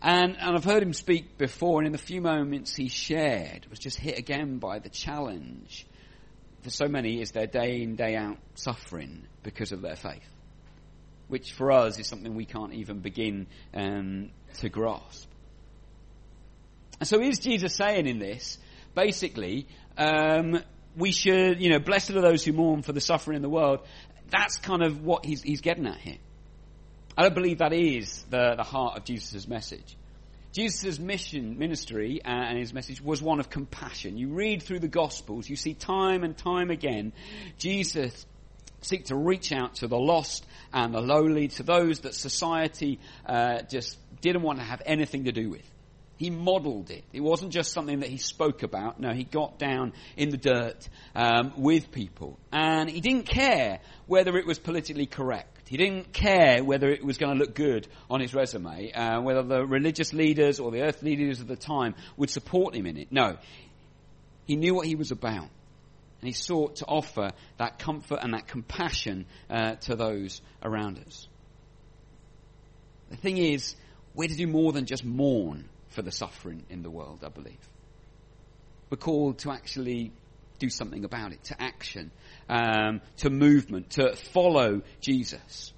And, 0.06 0.38
and 0.40 0.56
I've 0.56 0.64
heard 0.64 0.84
him 0.84 0.94
speak 0.94 1.36
before, 1.36 1.80
and 1.80 1.88
in 1.88 1.92
the 1.92 1.98
few 1.98 2.22
moments 2.22 2.76
he 2.76 2.90
shared, 2.90 3.66
was 3.72 3.80
just 3.80 3.98
hit 3.98 4.20
again 4.20 4.60
by 4.60 4.78
the 4.78 4.90
challenge 4.90 5.88
for 6.62 6.70
so 6.70 6.88
many 6.88 7.22
is 7.22 7.32
their 7.32 7.48
day 7.48 7.82
in, 7.82 7.96
day 7.96 8.16
out 8.16 8.38
suffering 8.54 9.24
because 9.42 9.72
of 9.72 9.82
their 9.82 9.96
faith, 9.96 10.30
which 11.28 11.54
for 11.54 11.72
us 11.72 11.98
is 11.98 12.06
something 12.06 12.36
we 12.36 12.46
can't 12.46 12.74
even 12.74 13.00
begin 13.00 13.48
um, 13.74 14.30
to 14.60 14.70
grasp. 14.70 15.28
And 17.00 17.10
so 17.10 17.20
is 17.20 17.40
Jesus 17.40 17.74
saying 17.74 18.06
in 18.06 18.20
this, 18.20 18.60
basically, 18.94 19.68
um, 19.98 20.60
we 20.96 21.12
should, 21.12 21.60
you 21.60 21.72
know, 21.72 21.80
blessed 21.80 22.12
are 22.12 22.22
those 22.22 22.46
who 22.46 22.54
mourn 22.54 22.84
for 22.84 22.94
the 22.94 23.02
suffering 23.02 23.38
in 23.38 23.42
the 23.42 23.50
world. 23.50 23.80
That's 24.30 24.58
kind 24.58 24.84
of 24.84 25.04
what 25.04 25.26
he's, 25.26 25.42
he's 25.42 25.62
getting 25.62 25.88
at 25.88 25.98
here. 25.98 26.18
I 27.18 27.24
don't 27.24 27.36
believe 27.36 27.60
that 27.60 27.74
is 27.74 28.26
the, 28.30 28.56
the 28.56 28.64
heart 28.64 28.98
of 28.98 29.06
Jesus' 29.06 29.48
message. 29.48 29.98
Jesus' 30.52 31.00
mission, 31.00 31.58
ministry, 31.60 32.22
uh, 32.24 32.30
and 32.30 32.58
his 32.58 32.74
message 32.74 33.02
was 33.02 33.22
one 33.22 33.40
of 33.40 33.50
compassion. 33.50 34.18
You 34.18 34.30
read 34.30 34.64
through 34.64 34.80
the 34.80 34.88
Gospels, 34.88 35.50
you 35.50 35.56
see 35.56 35.74
time 35.74 36.24
and 36.24 36.38
time 36.38 36.72
again, 36.72 37.12
Jesus 37.58 38.26
seek 38.82 39.06
to 39.06 39.16
reach 39.16 39.52
out 39.52 39.76
to 39.76 39.88
the 39.88 39.98
lost 39.98 40.46
and 40.72 40.94
the 40.94 41.02
lowly, 41.02 41.48
to 41.50 41.64
those 41.64 42.02
that 42.02 42.16
society 42.16 43.00
uh, 43.26 43.64
just 43.64 43.98
didn't 44.22 44.44
want 44.44 44.60
to 44.60 44.66
have 44.66 44.82
anything 44.86 45.26
to 45.26 45.32
do 45.32 45.50
with. 45.50 45.64
He 46.18 46.30
modeled 46.30 46.92
it. 46.92 47.04
It 47.12 47.20
wasn't 47.20 47.52
just 47.52 47.74
something 47.74 48.00
that 48.00 48.10
he 48.10 48.18
spoke 48.18 48.64
about. 48.64 49.00
No, 49.00 49.12
he 49.12 49.26
got 49.26 49.60
down 49.60 49.92
in 50.16 50.30
the 50.30 50.38
dirt 50.38 50.88
um, 51.14 51.52
with 51.58 51.92
people, 51.92 52.40
and 52.52 52.90
he 52.90 53.02
didn't 53.02 53.26
care 53.26 53.82
whether 54.08 54.38
it 54.38 54.46
was 54.46 54.58
politically 54.58 55.08
correct. 55.08 55.55
He 55.68 55.78
didn't 55.78 56.14
care 56.14 56.64
whether 56.64 56.90
it 56.90 57.04
was 57.04 57.18
going 57.18 57.38
to 57.38 57.40
look 57.40 57.56
good 57.56 57.88
on 58.10 58.20
his 58.20 58.36
resume, 58.36 58.92
uh, 58.92 59.22
whether 59.22 59.42
the 59.42 59.66
religious 59.66 60.14
leaders 60.14 60.60
or 60.60 60.70
the 60.70 60.82
earth 60.82 61.02
leaders 61.02 61.42
of 61.42 61.48
the 61.48 61.56
time 61.56 61.96
would 62.18 62.30
support 62.30 62.76
him 62.76 62.86
in 62.86 62.98
it. 62.98 63.12
No. 63.12 63.38
He 64.46 64.56
knew 64.56 64.76
what 64.76 64.86
he 64.86 64.96
was 64.96 65.10
about. 65.12 65.50
And 66.22 66.28
he 66.28 66.34
sought 66.34 66.78
to 66.78 66.86
offer 66.86 67.32
that 67.58 67.80
comfort 67.80 68.20
and 68.22 68.34
that 68.34 68.48
compassion 68.48 69.26
uh, 69.50 69.76
to 69.76 69.96
those 69.96 70.42
around 70.64 71.00
us. 71.00 71.28
The 73.10 73.18
thing 73.18 73.38
is, 73.38 73.76
we're 74.14 74.28
to 74.28 74.36
do 74.36 74.48
more 74.48 74.72
than 74.72 74.86
just 74.86 75.04
mourn 75.04 75.70
for 75.90 76.02
the 76.02 76.12
suffering 76.12 76.64
in 76.70 76.84
the 76.84 76.90
world, 76.90 77.24
I 77.24 77.30
believe. 77.30 77.60
We're 78.90 78.98
called 78.98 79.40
to 79.40 79.52
actually 79.52 80.12
do 80.60 80.70
something 80.70 81.06
about 81.06 81.32
it, 81.32 81.44
to 81.46 81.62
action, 81.62 82.12
um, 82.50 83.02
to 83.18 83.30
movement, 83.30 83.92
to 83.92 84.16
follow 84.16 84.82
Jesus. 85.02 85.74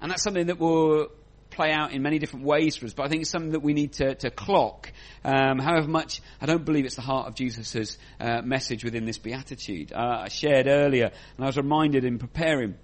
And 0.00 0.10
that's 0.10 0.22
something 0.22 0.46
that 0.46 0.58
will 0.58 1.08
play 1.50 1.72
out 1.72 1.92
in 1.92 2.02
many 2.02 2.18
different 2.18 2.44
ways 2.44 2.76
for 2.76 2.86
us, 2.86 2.92
but 2.92 3.06
I 3.06 3.08
think 3.08 3.22
it's 3.22 3.30
something 3.30 3.52
that 3.52 3.62
we 3.62 3.72
need 3.72 3.94
to, 3.94 4.14
to 4.16 4.30
clock. 4.30 4.92
Um, 5.24 5.58
however 5.58 5.88
much, 5.88 6.20
I 6.40 6.46
don't 6.46 6.64
believe 6.64 6.84
it's 6.84 6.96
the 6.96 7.02
heart 7.02 7.28
of 7.28 7.34
Jesus' 7.34 7.96
uh, 8.20 8.42
message 8.42 8.84
within 8.84 9.06
this 9.06 9.18
beatitude. 9.18 9.92
Uh, 9.92 10.24
I 10.24 10.28
shared 10.28 10.66
earlier, 10.66 11.06
and 11.06 11.44
I 11.44 11.46
was 11.46 11.56
reminded 11.56 12.04
in 12.04 12.18
preparing, 12.18 12.76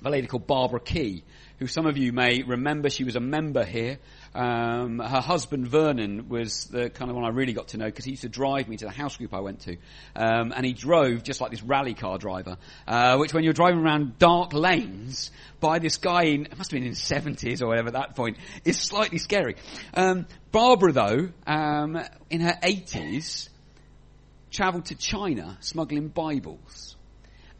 of 0.00 0.06
a 0.06 0.10
lady 0.10 0.26
called 0.26 0.46
Barbara 0.46 0.80
Key, 0.80 1.24
who 1.58 1.66
some 1.66 1.86
of 1.86 1.98
you 1.98 2.12
may 2.12 2.42
remember. 2.42 2.88
She 2.88 3.04
was 3.04 3.16
a 3.16 3.20
member 3.20 3.64
here. 3.64 3.98
Um, 4.32 5.00
her 5.00 5.20
husband 5.20 5.66
Vernon 5.66 6.28
was 6.28 6.66
the 6.66 6.88
kind 6.88 7.10
of 7.10 7.16
one 7.16 7.24
I 7.24 7.30
really 7.30 7.52
got 7.52 7.68
to 7.68 7.78
know 7.78 7.86
because 7.86 8.04
he 8.04 8.12
used 8.12 8.22
to 8.22 8.28
drive 8.28 8.68
me 8.68 8.76
to 8.76 8.84
the 8.84 8.90
house 8.92 9.16
group 9.16 9.34
I 9.34 9.40
went 9.40 9.60
to, 9.62 9.76
um, 10.14 10.52
and 10.54 10.64
he 10.64 10.72
drove 10.72 11.24
just 11.24 11.40
like 11.40 11.50
this 11.50 11.64
rally 11.64 11.94
car 11.94 12.16
driver, 12.16 12.56
uh, 12.86 13.16
which 13.16 13.34
when 13.34 13.42
you're 13.42 13.52
driving 13.52 13.80
around 13.80 14.18
dark 14.20 14.52
lanes 14.52 15.32
by 15.58 15.80
this 15.80 15.96
guy 15.96 16.22
in 16.24 16.46
it 16.46 16.56
must 16.56 16.70
have 16.70 16.78
been 16.78 16.86
in 16.86 16.94
seventies 16.94 17.60
or 17.60 17.66
whatever 17.66 17.88
at 17.88 17.94
that 17.94 18.14
point 18.14 18.36
is 18.64 18.78
slightly 18.78 19.18
scary. 19.18 19.56
Um, 19.94 20.26
Barbara 20.52 20.92
though, 20.92 21.28
um, 21.48 21.98
in 22.30 22.40
her 22.40 22.56
eighties, 22.62 23.50
travelled 24.52 24.86
to 24.86 24.94
China 24.94 25.58
smuggling 25.60 26.06
Bibles. 26.06 26.96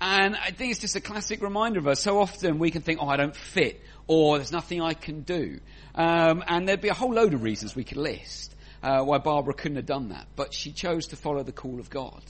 And 0.01 0.35
I 0.35 0.51
think 0.51 0.71
it's 0.71 0.81
just 0.81 0.97
a 0.97 1.01
classic 1.01 1.43
reminder 1.43 1.79
of 1.79 1.87
us. 1.87 2.01
So 2.01 2.21
often 2.21 2.59
we 2.59 2.71
can 2.71 2.81
think, 2.81 3.01
oh, 3.03 3.09
I 3.09 3.17
don't 3.17 3.37
fit, 3.37 3.83
or 4.07 4.39
there's 4.39 4.53
nothing 4.53 4.81
I 4.81 4.95
can 4.95 5.23
do. 5.23 5.61
Um, 5.95 6.45
and 6.47 6.69
there'd 6.69 6.81
be 6.81 6.89
a 6.89 6.95
whole 6.95 7.13
load 7.13 7.35
of 7.35 7.43
reasons 7.43 7.75
we 7.75 7.85
could 7.85 7.97
list 7.97 8.55
uh, 8.83 9.03
why 9.03 9.19
Barbara 9.19 9.55
couldn't 9.55 9.77
have 9.77 9.87
done 9.87 10.11
that. 10.11 10.27
But 10.37 10.55
she 10.55 10.73
chose 10.73 11.09
to 11.09 11.17
follow 11.17 11.43
the 11.43 11.53
call 11.53 11.81
of 11.81 11.91
God. 11.91 12.23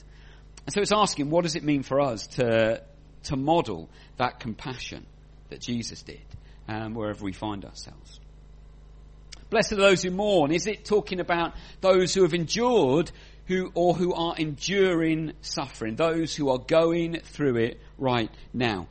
And 0.65 0.73
so 0.73 0.81
it's 0.81 0.91
asking, 0.91 1.29
what 1.29 1.43
does 1.43 1.55
it 1.55 1.63
mean 1.63 1.83
for 1.83 1.99
us 1.99 2.27
to, 2.27 2.83
to 3.23 3.35
model 3.35 3.89
that 4.17 4.39
compassion 4.39 5.05
that 5.49 5.61
Jesus 5.61 6.03
did 6.03 6.21
um, 6.67 6.93
wherever 6.93 7.23
we 7.23 7.33
find 7.33 7.65
ourselves? 7.65 8.19
Blessed 9.49 9.73
are 9.73 9.77
those 9.77 10.03
who 10.03 10.11
mourn. 10.11 10.51
Is 10.51 10.67
it 10.67 10.85
talking 10.85 11.19
about 11.19 11.53
those 11.81 12.13
who 12.13 12.21
have 12.23 12.33
endured 12.33 13.11
who, 13.51 13.71
or 13.75 13.93
who 13.93 14.13
are 14.13 14.35
enduring 14.37 15.33
suffering, 15.41 15.95
those 15.95 16.35
who 16.35 16.49
are 16.49 16.57
going 16.57 17.19
through 17.19 17.57
it 17.57 17.81
right 17.97 18.29
now. 18.53 18.87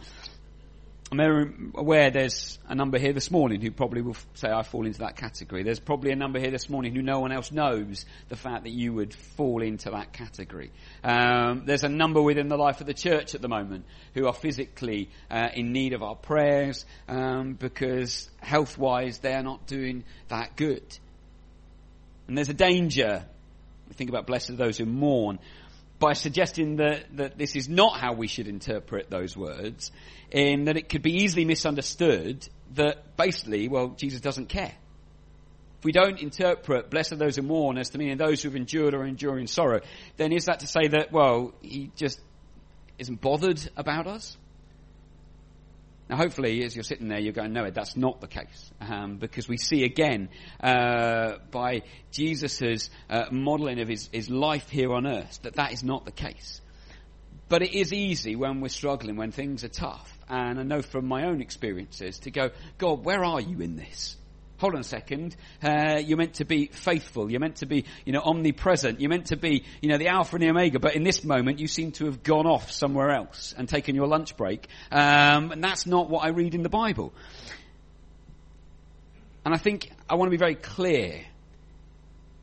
I'm 1.12 1.72
aware 1.74 2.12
there's 2.12 2.60
a 2.68 2.74
number 2.76 2.96
here 2.96 3.12
this 3.12 3.32
morning 3.32 3.60
who 3.60 3.72
probably 3.72 4.00
will 4.00 4.16
say 4.34 4.48
I 4.48 4.62
fall 4.62 4.86
into 4.86 5.00
that 5.00 5.16
category. 5.16 5.64
There's 5.64 5.80
probably 5.80 6.12
a 6.12 6.16
number 6.16 6.38
here 6.38 6.52
this 6.52 6.70
morning 6.70 6.94
who 6.94 7.02
no 7.02 7.18
one 7.18 7.32
else 7.32 7.50
knows 7.50 8.06
the 8.28 8.36
fact 8.36 8.62
that 8.62 8.70
you 8.70 8.92
would 8.92 9.12
fall 9.12 9.60
into 9.60 9.90
that 9.90 10.12
category. 10.12 10.70
Um, 11.02 11.64
there's 11.66 11.82
a 11.82 11.88
number 11.88 12.22
within 12.22 12.46
the 12.46 12.56
life 12.56 12.80
of 12.80 12.86
the 12.86 12.94
church 12.94 13.34
at 13.34 13.42
the 13.42 13.48
moment 13.48 13.86
who 14.14 14.28
are 14.28 14.32
physically 14.32 15.10
uh, 15.28 15.48
in 15.52 15.72
need 15.72 15.94
of 15.94 16.02
our 16.04 16.14
prayers 16.14 16.86
um, 17.08 17.54
because 17.54 18.30
health-wise 18.38 19.18
they're 19.18 19.42
not 19.42 19.66
doing 19.66 20.04
that 20.28 20.54
good. 20.54 20.84
And 22.28 22.38
there's 22.38 22.50
a 22.50 22.54
danger 22.54 23.24
we 23.88 23.94
think 23.94 24.10
about 24.10 24.28
blessed 24.28 24.50
are 24.50 24.56
those 24.56 24.78
who 24.78 24.86
mourn. 24.86 25.40
By 26.00 26.14
suggesting 26.14 26.76
that, 26.76 27.04
that 27.16 27.38
this 27.38 27.54
is 27.54 27.68
not 27.68 27.98
how 27.98 28.14
we 28.14 28.26
should 28.26 28.48
interpret 28.48 29.10
those 29.10 29.36
words, 29.36 29.92
in 30.30 30.64
that 30.64 30.76
it 30.76 30.88
could 30.88 31.02
be 31.02 31.22
easily 31.22 31.44
misunderstood 31.44 32.48
that 32.74 33.16
basically, 33.16 33.68
well, 33.68 33.90
Jesus 33.90 34.20
doesn't 34.20 34.48
care. 34.48 34.72
If 35.78 35.84
we 35.84 35.92
don't 35.92 36.18
interpret, 36.18 36.90
blessed 36.90 37.12
are 37.12 37.16
those 37.16 37.36
who 37.36 37.42
mourn, 37.42 37.78
as 37.78 37.90
to 37.90 37.98
mean 37.98 38.16
those 38.18 38.42
who 38.42 38.48
have 38.48 38.56
endured 38.56 38.94
or 38.94 39.04
enduring 39.04 39.46
sorrow, 39.46 39.80
then 40.16 40.32
is 40.32 40.46
that 40.46 40.60
to 40.60 40.66
say 40.66 40.88
that, 40.88 41.12
well, 41.12 41.52
he 41.60 41.90
just 41.96 42.18
isn't 42.98 43.20
bothered 43.20 43.60
about 43.76 44.06
us? 44.06 44.36
Now, 46.10 46.16
hopefully, 46.16 46.64
as 46.64 46.74
you're 46.74 46.82
sitting 46.82 47.06
there, 47.06 47.20
you're 47.20 47.32
going, 47.32 47.52
no, 47.52 47.70
that's 47.70 47.96
not 47.96 48.20
the 48.20 48.26
case. 48.26 48.72
Um, 48.80 49.18
because 49.18 49.46
we 49.46 49.56
see 49.56 49.84
again, 49.84 50.28
uh, 50.60 51.36
by 51.52 51.82
Jesus' 52.10 52.90
uh, 53.08 53.26
modeling 53.30 53.80
of 53.80 53.86
his, 53.86 54.08
his 54.12 54.28
life 54.28 54.68
here 54.68 54.92
on 54.92 55.06
earth, 55.06 55.38
that 55.42 55.54
that 55.54 55.72
is 55.72 55.84
not 55.84 56.04
the 56.06 56.10
case. 56.10 56.60
But 57.48 57.62
it 57.62 57.78
is 57.78 57.92
easy 57.92 58.34
when 58.34 58.60
we're 58.60 58.70
struggling, 58.70 59.14
when 59.14 59.30
things 59.30 59.62
are 59.62 59.68
tough. 59.68 60.18
And 60.28 60.58
I 60.58 60.64
know 60.64 60.82
from 60.82 61.06
my 61.06 61.26
own 61.26 61.40
experiences 61.40 62.18
to 62.20 62.32
go, 62.32 62.50
God, 62.78 63.04
where 63.04 63.22
are 63.22 63.40
you 63.40 63.60
in 63.60 63.76
this? 63.76 64.16
Hold 64.60 64.74
on 64.74 64.80
a 64.80 64.84
second, 64.84 65.34
uh, 65.62 65.98
you're 66.04 66.18
meant 66.18 66.34
to 66.34 66.44
be 66.44 66.66
faithful, 66.66 67.30
you're 67.30 67.40
meant 67.40 67.56
to 67.56 67.66
be, 67.66 67.86
you 68.04 68.12
know, 68.12 68.20
omnipresent, 68.20 69.00
you're 69.00 69.08
meant 69.08 69.26
to 69.26 69.36
be, 69.36 69.64
you 69.80 69.88
know, 69.88 69.96
the 69.96 70.08
Alpha 70.08 70.36
and 70.36 70.42
the 70.42 70.50
Omega, 70.50 70.78
but 70.78 70.94
in 70.94 71.02
this 71.02 71.24
moment 71.24 71.58
you 71.58 71.66
seem 71.66 71.92
to 71.92 72.04
have 72.04 72.22
gone 72.22 72.46
off 72.46 72.70
somewhere 72.70 73.10
else 73.10 73.54
and 73.56 73.68
taken 73.68 73.96
your 73.96 74.06
lunch 74.06 74.36
break. 74.36 74.68
Um, 74.92 75.50
and 75.50 75.64
that's 75.64 75.86
not 75.86 76.10
what 76.10 76.24
I 76.24 76.28
read 76.28 76.54
in 76.54 76.62
the 76.62 76.68
Bible. 76.68 77.12
And 79.46 79.54
I 79.54 79.56
think 79.56 79.90
I 80.08 80.16
want 80.16 80.26
to 80.26 80.30
be 80.30 80.36
very 80.36 80.56
clear. 80.56 81.24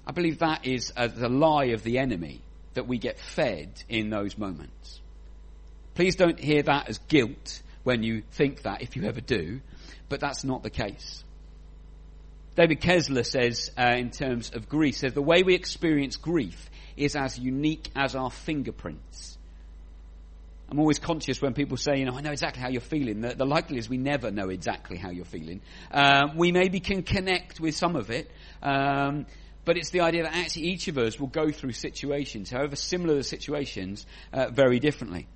I 0.08 0.12
believe 0.12 0.40
that 0.40 0.66
is 0.66 0.92
a, 0.98 1.08
the 1.08 1.30
lie 1.30 1.66
of 1.66 1.84
the 1.84 2.00
enemy 2.00 2.42
that 2.74 2.88
we 2.88 2.98
get 2.98 3.20
fed 3.20 3.70
in 3.88 4.10
those 4.10 4.38
moments. 4.38 5.02
Please 5.94 6.16
don't 6.16 6.40
hear 6.40 6.64
that 6.64 6.90
as 6.90 6.98
guilt 6.98 7.62
when 7.84 8.02
you 8.02 8.24
think 8.32 8.64
that, 8.64 8.82
if 8.82 8.96
you 8.96 9.04
ever 9.04 9.22
do, 9.22 9.62
but 10.10 10.20
that's 10.20 10.44
not 10.44 10.64
the 10.64 10.70
case. 10.72 11.24
David 12.58 12.82
Kessler 12.82 13.22
says, 13.22 13.70
uh, 13.78 13.94
in 13.98 14.10
terms 14.10 14.50
of 14.52 14.68
grief, 14.68 14.98
says 14.98 15.14
the 15.14 15.22
way 15.22 15.44
we 15.44 15.54
experience 15.54 16.18
grief 16.18 16.72
is 16.98 17.16
as 17.16 17.38
unique 17.38 17.88
as 17.96 18.16
our 18.16 18.32
fingerprints. 18.32 19.38
I'm 20.68 20.80
always 20.80 20.98
conscious 20.98 21.40
when 21.40 21.54
people 21.54 21.78
say, 21.78 22.00
you 22.00 22.06
know, 22.06 22.16
I 22.18 22.22
know 22.22 22.32
exactly 22.32 22.64
how 22.64 22.70
you're 22.70 22.82
feeling. 22.82 23.22
The, 23.22 23.36
the 23.36 23.46
likelihood 23.46 23.78
is 23.78 23.90
we 23.90 24.00
never 24.00 24.32
know 24.32 24.50
exactly 24.50 24.98
how 24.98 25.12
you're 25.12 25.24
feeling. 25.24 25.62
Um, 25.92 26.36
we 26.36 26.52
maybe 26.52 26.80
can 26.80 27.04
connect 27.04 27.60
with 27.60 27.76
some 27.76 27.96
of 27.96 28.10
it, 28.10 28.32
um, 28.64 29.28
but 29.64 29.78
it's 29.78 29.92
the 29.92 30.02
idea 30.02 30.24
that 30.24 30.36
actually 30.36 30.64
each 30.64 30.88
of 30.88 30.98
us 30.98 31.20
will 31.20 31.28
go 31.28 31.52
through 31.52 31.74
situations, 31.74 32.50
however 32.50 32.76
similar 32.76 33.14
the 33.14 33.24
situations, 33.24 34.08
uh, 34.34 34.50
very 34.50 34.80
differently. 34.80 35.28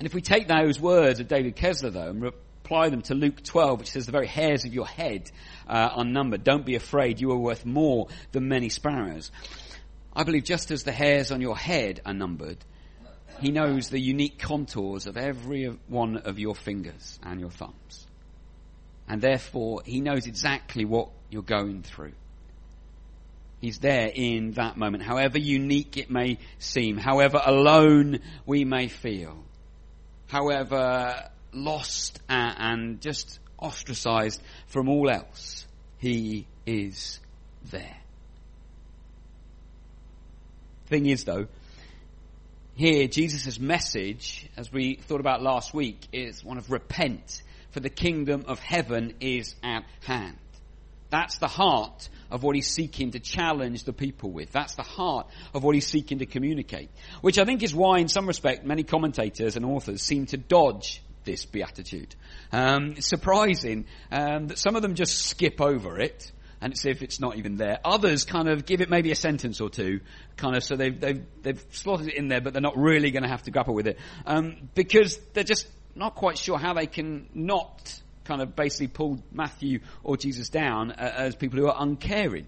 And 0.00 0.06
if 0.06 0.12
we 0.12 0.22
take 0.22 0.48
those 0.48 0.80
words 0.80 1.20
of 1.20 1.28
David 1.28 1.54
Kessler, 1.54 1.90
though, 1.90 2.08
and 2.08 2.32
apply 2.66 2.88
them 2.88 3.00
to 3.00 3.14
Luke 3.14 3.44
12, 3.44 3.78
which 3.78 3.90
says 3.92 4.06
the 4.06 4.12
very 4.12 4.26
hairs 4.26 4.64
of 4.64 4.74
your 4.74 4.88
head 4.88 5.30
uh, 5.68 5.90
are 5.94 6.04
numbered. 6.04 6.42
Don't 6.42 6.66
be 6.66 6.74
afraid. 6.74 7.20
You 7.20 7.30
are 7.30 7.38
worth 7.38 7.64
more 7.64 8.08
than 8.32 8.48
many 8.48 8.70
sparrows. 8.70 9.30
I 10.12 10.24
believe 10.24 10.42
just 10.42 10.72
as 10.72 10.82
the 10.82 10.90
hairs 10.90 11.30
on 11.30 11.40
your 11.40 11.56
head 11.56 12.00
are 12.04 12.12
numbered, 12.12 12.58
he 13.40 13.52
knows 13.52 13.88
the 13.88 14.00
unique 14.00 14.40
contours 14.40 15.06
of 15.06 15.16
every 15.16 15.66
one 15.86 16.16
of 16.16 16.40
your 16.40 16.56
fingers 16.56 17.20
and 17.22 17.38
your 17.38 17.50
thumbs. 17.50 18.04
And 19.08 19.22
therefore, 19.22 19.82
he 19.84 20.00
knows 20.00 20.26
exactly 20.26 20.84
what 20.84 21.10
you're 21.30 21.42
going 21.42 21.82
through. 21.82 22.14
He's 23.60 23.78
there 23.78 24.10
in 24.12 24.52
that 24.52 24.76
moment, 24.76 25.04
however 25.04 25.38
unique 25.38 25.96
it 25.96 26.10
may 26.10 26.38
seem, 26.58 26.96
however 26.96 27.40
alone 27.44 28.18
we 28.44 28.64
may 28.64 28.88
feel, 28.88 29.44
however 30.26 31.30
lost 31.56 32.20
and 32.28 33.00
just 33.00 33.40
ostracized 33.58 34.40
from 34.66 34.88
all 34.88 35.10
else, 35.10 35.66
he 35.98 36.46
is 36.66 37.20
there. 37.70 37.96
Thing 40.86 41.06
is 41.06 41.24
though, 41.24 41.46
here 42.74 43.08
Jesus' 43.08 43.58
message, 43.58 44.48
as 44.56 44.70
we 44.70 44.96
thought 44.96 45.20
about 45.20 45.42
last 45.42 45.72
week, 45.72 46.06
is 46.12 46.44
one 46.44 46.58
of 46.58 46.70
repent, 46.70 47.42
for 47.70 47.80
the 47.80 47.88
kingdom 47.88 48.44
of 48.46 48.58
heaven 48.58 49.14
is 49.20 49.54
at 49.62 49.84
hand. 50.02 50.36
That's 51.08 51.38
the 51.38 51.48
heart 51.48 52.08
of 52.30 52.42
what 52.42 52.56
he's 52.56 52.68
seeking 52.68 53.12
to 53.12 53.20
challenge 53.20 53.84
the 53.84 53.92
people 53.92 54.30
with. 54.30 54.50
That's 54.52 54.74
the 54.74 54.82
heart 54.82 55.28
of 55.54 55.62
what 55.62 55.74
he's 55.74 55.86
seeking 55.86 56.18
to 56.18 56.26
communicate. 56.26 56.90
Which 57.20 57.38
I 57.38 57.44
think 57.44 57.62
is 57.62 57.74
why, 57.74 57.98
in 57.98 58.08
some 58.08 58.26
respect, 58.26 58.66
many 58.66 58.82
commentators 58.82 59.56
and 59.56 59.64
authors 59.64 60.02
seem 60.02 60.26
to 60.26 60.36
dodge 60.36 61.02
this 61.26 61.44
beatitude. 61.44 62.14
Um, 62.52 62.94
it's 62.96 63.08
surprising 63.08 63.84
um, 64.10 64.48
that 64.48 64.58
some 64.58 64.76
of 64.76 64.80
them 64.80 64.94
just 64.94 65.26
skip 65.26 65.60
over 65.60 66.00
it 66.00 66.32
and 66.60 66.72
it's 66.72 66.86
if 66.86 67.02
it's 67.02 67.20
not 67.20 67.36
even 67.36 67.56
there. 67.56 67.78
Others 67.84 68.24
kind 68.24 68.48
of 68.48 68.64
give 68.64 68.80
it 68.80 68.88
maybe 68.88 69.10
a 69.10 69.14
sentence 69.14 69.60
or 69.60 69.68
two, 69.68 70.00
kind 70.36 70.56
of 70.56 70.64
so 70.64 70.76
they've 70.76 70.98
they've 70.98 71.22
they've 71.42 71.64
slotted 71.70 72.08
it 72.08 72.14
in 72.14 72.28
there, 72.28 72.40
but 72.40 72.54
they're 72.54 72.62
not 72.62 72.78
really 72.78 73.10
going 73.10 73.24
to 73.24 73.28
have 73.28 73.42
to 73.42 73.50
grapple 73.50 73.74
with 73.74 73.86
it 73.86 73.98
um, 74.24 74.70
because 74.74 75.18
they're 75.34 75.44
just 75.44 75.68
not 75.94 76.14
quite 76.14 76.38
sure 76.38 76.58
how 76.58 76.72
they 76.72 76.86
can 76.86 77.28
not 77.34 78.00
kind 78.24 78.42
of 78.42 78.56
basically 78.56 78.88
pull 78.88 79.22
Matthew 79.32 79.80
or 80.02 80.16
Jesus 80.16 80.48
down 80.48 80.92
uh, 80.92 81.12
as 81.16 81.36
people 81.36 81.58
who 81.58 81.68
are 81.68 81.76
uncaring. 81.78 82.46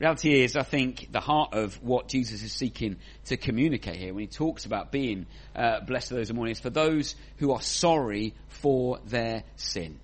Reality 0.00 0.42
is, 0.42 0.56
I 0.56 0.64
think, 0.64 1.12
the 1.12 1.20
heart 1.20 1.54
of 1.54 1.80
what 1.80 2.08
Jesus 2.08 2.42
is 2.42 2.52
seeking 2.52 2.96
to 3.26 3.36
communicate 3.36 3.94
here 3.94 4.12
when 4.12 4.22
he 4.22 4.26
talks 4.26 4.64
about 4.64 4.90
being 4.90 5.26
uh, 5.54 5.80
blessed 5.80 6.10
are 6.10 6.16
those 6.16 6.28
who 6.28 6.34
mourn 6.34 6.50
is 6.50 6.58
for 6.58 6.70
those 6.70 7.14
who 7.36 7.52
are 7.52 7.60
sorry 7.60 8.34
for 8.48 8.98
their 9.06 9.44
sin. 9.54 10.00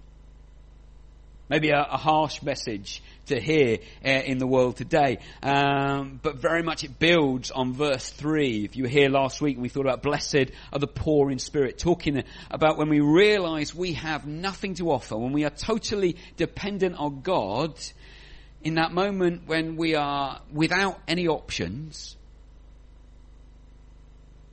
Maybe 1.49 1.71
a, 1.71 1.81
a 1.81 1.97
harsh 1.97 2.41
message 2.41 3.03
to 3.27 3.41
hear 3.41 3.79
uh, 4.05 4.09
in 4.09 4.39
the 4.39 4.47
world 4.47 4.77
today, 4.77 5.19
um, 5.43 6.21
but 6.23 6.37
very 6.37 6.63
much 6.63 6.85
it 6.85 7.01
builds 7.01 7.51
on 7.51 7.73
verse 7.73 8.11
three. 8.11 8.65
If 8.65 8.77
you 8.77 8.85
were 8.85 8.89
here 8.89 9.09
last 9.09 9.41
week, 9.41 9.59
we 9.59 9.69
thought 9.69 9.87
about 9.87 10.03
blessed 10.03 10.53
are 10.73 10.79
the 10.79 10.87
poor 10.87 11.33
in 11.33 11.41
spirit, 11.41 11.79
talking 11.79 12.23
about 12.49 12.79
when 12.79 12.89
we 12.89 13.01
realise 13.01 13.75
we 13.75 13.95
have 13.95 14.25
nothing 14.25 14.75
to 14.75 14.93
offer, 14.93 15.17
when 15.17 15.33
we 15.33 15.45
are 15.45 15.51
totally 15.51 16.17
dependent 16.37 16.95
on 16.95 17.23
God 17.23 17.75
in 18.63 18.75
that 18.75 18.93
moment 18.93 19.47
when 19.47 19.77
we 19.77 19.95
are 19.95 20.41
without 20.53 20.99
any 21.09 21.29
options, 21.29 22.17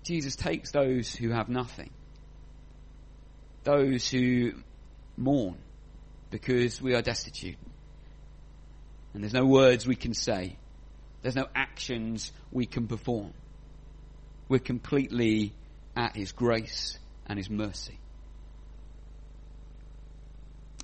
Jesus 0.03 0.35
takes 0.35 0.71
those 0.71 1.13
who 1.13 1.31
have 1.31 1.49
nothing, 1.49 1.89
those 3.63 4.09
who 4.09 4.53
mourn 5.17 5.57
because 6.29 6.81
we 6.81 6.95
are 6.95 7.01
destitute. 7.01 7.57
And 9.13 9.23
there's 9.23 9.33
no 9.33 9.45
words 9.45 9.85
we 9.85 9.95
can 9.95 10.13
say, 10.13 10.55
there's 11.21 11.35
no 11.35 11.47
actions 11.55 12.31
we 12.51 12.65
can 12.65 12.87
perform. 12.87 13.33
We're 14.47 14.59
completely 14.59 15.53
at 15.95 16.15
His 16.15 16.31
grace 16.31 16.97
and 17.25 17.37
His 17.37 17.49
mercy. 17.49 17.99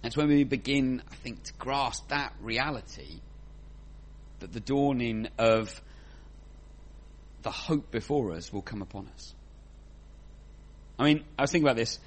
It's 0.04 0.18
when 0.18 0.28
we 0.28 0.44
begin, 0.44 1.02
I 1.10 1.16
think, 1.16 1.44
to 1.44 1.54
grasp 1.54 2.10
that 2.10 2.34
reality 2.42 3.22
that 4.40 4.52
the 4.52 4.60
dawning 4.60 5.30
of 5.38 5.82
the 7.44 7.52
hope 7.52 7.90
before 7.92 8.34
us 8.34 8.52
will 8.52 8.62
come 8.62 8.82
upon 8.82 9.08
us. 9.14 9.34
I 11.00 11.06
mean, 11.06 11.24
I 11.40 11.44
was 11.44 11.52
thinking 11.52 11.66
about 11.66 11.78
this. 11.78 12.00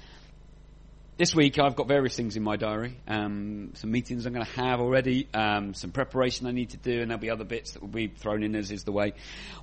This 1.17 1.33
week 1.33 1.57
I've 1.57 1.75
got 1.75 1.87
various 1.87 2.15
things 2.15 2.35
in 2.35 2.43
my 2.43 2.57
diary. 2.57 2.95
Um, 3.07 3.71
some 3.73 3.89
meetings 3.89 4.27
I'm 4.27 4.33
going 4.33 4.45
to 4.45 4.51
have 4.61 4.79
already, 4.79 5.27
um, 5.33 5.73
some 5.73 5.89
preparation 5.89 6.45
I 6.45 6.51
need 6.51 6.69
to 6.71 6.77
do, 6.77 7.01
and 7.01 7.09
there'll 7.09 7.19
be 7.19 7.31
other 7.31 7.43
bits 7.43 7.71
that 7.71 7.81
will 7.81 7.89
be 7.89 8.07
thrown 8.07 8.43
in 8.43 8.55
as 8.55 8.69
is 8.69 8.83
the 8.83 8.91
way. 8.91 9.13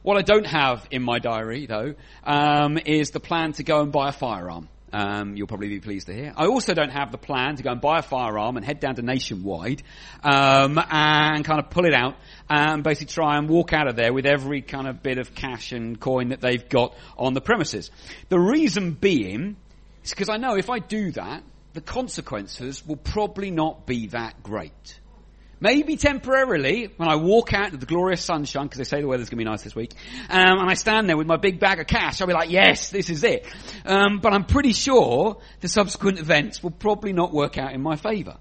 What 0.03 0.16
I 0.16 0.23
don't 0.23 0.47
have 0.47 0.85
in 0.90 1.05
my 1.05 1.20
diary, 1.20 1.66
though, 1.66 1.94
um, 2.25 2.79
is 2.79 3.12
the 3.12 3.20
plan 3.20 3.53
to 3.53 3.62
go 3.62 3.81
and 3.83 3.92
buy 3.92 4.09
a 4.09 4.12
firearm. 4.12 4.68
Um, 4.92 5.37
you'll 5.37 5.49
probably 5.49 5.68
be 5.68 5.81
pleased 5.81 6.07
to 6.07 6.14
hear. 6.14 6.33
I 6.37 6.47
also 6.47 6.73
don't 6.73 6.90
have 6.90 7.11
the 7.11 7.18
plan 7.18 7.57
to 7.57 7.64
go 7.64 7.73
and 7.73 7.81
buy 7.81 7.99
a 7.99 8.03
firearm 8.03 8.57
and 8.57 8.64
head 8.64 8.79
down 8.79 8.94
to 8.94 9.03
Nationwide 9.03 9.83
um, 10.23 10.79
and 10.79 11.44
kind 11.44 11.59
of 11.59 11.70
pull 11.70 11.85
it 11.85 11.94
out 11.94 12.14
and 12.49 12.85
basically 12.85 13.12
try 13.12 13.37
and 13.37 13.49
walk 13.49 13.73
out 13.73 13.88
of 13.88 13.97
there 13.97 14.12
with 14.12 14.25
every 14.25 14.62
kind 14.62 14.87
of 14.87 15.03
bit 15.03 15.18
of 15.18 15.35
cash 15.35 15.73
and 15.73 15.99
coin 15.99 16.29
that 16.29 16.40
they've 16.40 16.68
got 16.68 16.94
on 17.18 17.35
the 17.35 17.40
premises. 17.40 17.90
The 18.29 18.38
reason 18.38 18.92
being 18.92 19.57
is 20.05 20.11
because 20.11 20.29
I 20.29 20.37
know 20.37 20.57
if 20.57 20.70
I 20.70 20.79
do 20.79 21.11
that, 21.12 21.42
the 21.73 21.81
consequences 21.81 22.87
will 22.87 22.97
probably 22.97 23.51
not 23.51 23.87
be 23.87 24.07
that 24.09 24.44
great. 24.44 25.01
Maybe 25.64 25.96
temporarily, 25.96 26.90
when 26.98 27.09
I 27.09 27.16
walk 27.16 27.55
out 27.55 27.68
into 27.68 27.79
the 27.79 27.87
glorious 27.87 28.22
sunshine, 28.22 28.64
because 28.64 28.77
they 28.77 28.85
say 28.85 29.00
the 29.00 29.07
weather's 29.07 29.31
going 29.31 29.38
to 29.38 29.44
be 29.46 29.50
nice 29.50 29.62
this 29.62 29.74
week, 29.74 29.94
um, 30.29 30.59
and 30.59 30.68
I 30.68 30.74
stand 30.74 31.09
there 31.09 31.16
with 31.16 31.27
my 31.27 31.38
big 31.38 31.59
bag 31.59 31.81
of 31.81 31.87
cash, 31.87 32.20
I'll 32.20 32.27
be 32.27 32.35
like, 32.35 32.50
yes, 32.50 32.90
this 32.90 33.09
is 33.09 33.24
it. 33.24 33.46
Um, 33.87 34.18
but 34.20 34.35
I'm 34.35 34.44
pretty 34.44 34.74
sure 34.74 35.38
the 35.62 35.68
subsequent 35.68 36.18
events 36.18 36.62
will 36.62 36.70
probably 36.70 37.14
not 37.14 37.33
work 37.33 37.57
out 37.57 37.72
in 37.72 37.81
my 37.81 37.96
favour. 37.96 38.37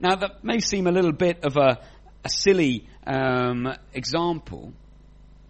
Now, 0.00 0.16
that 0.16 0.42
may 0.42 0.58
seem 0.58 0.88
a 0.88 0.90
little 0.90 1.12
bit 1.12 1.44
of 1.44 1.56
a, 1.56 1.78
a 2.24 2.28
silly 2.28 2.88
um, 3.06 3.72
example, 3.94 4.72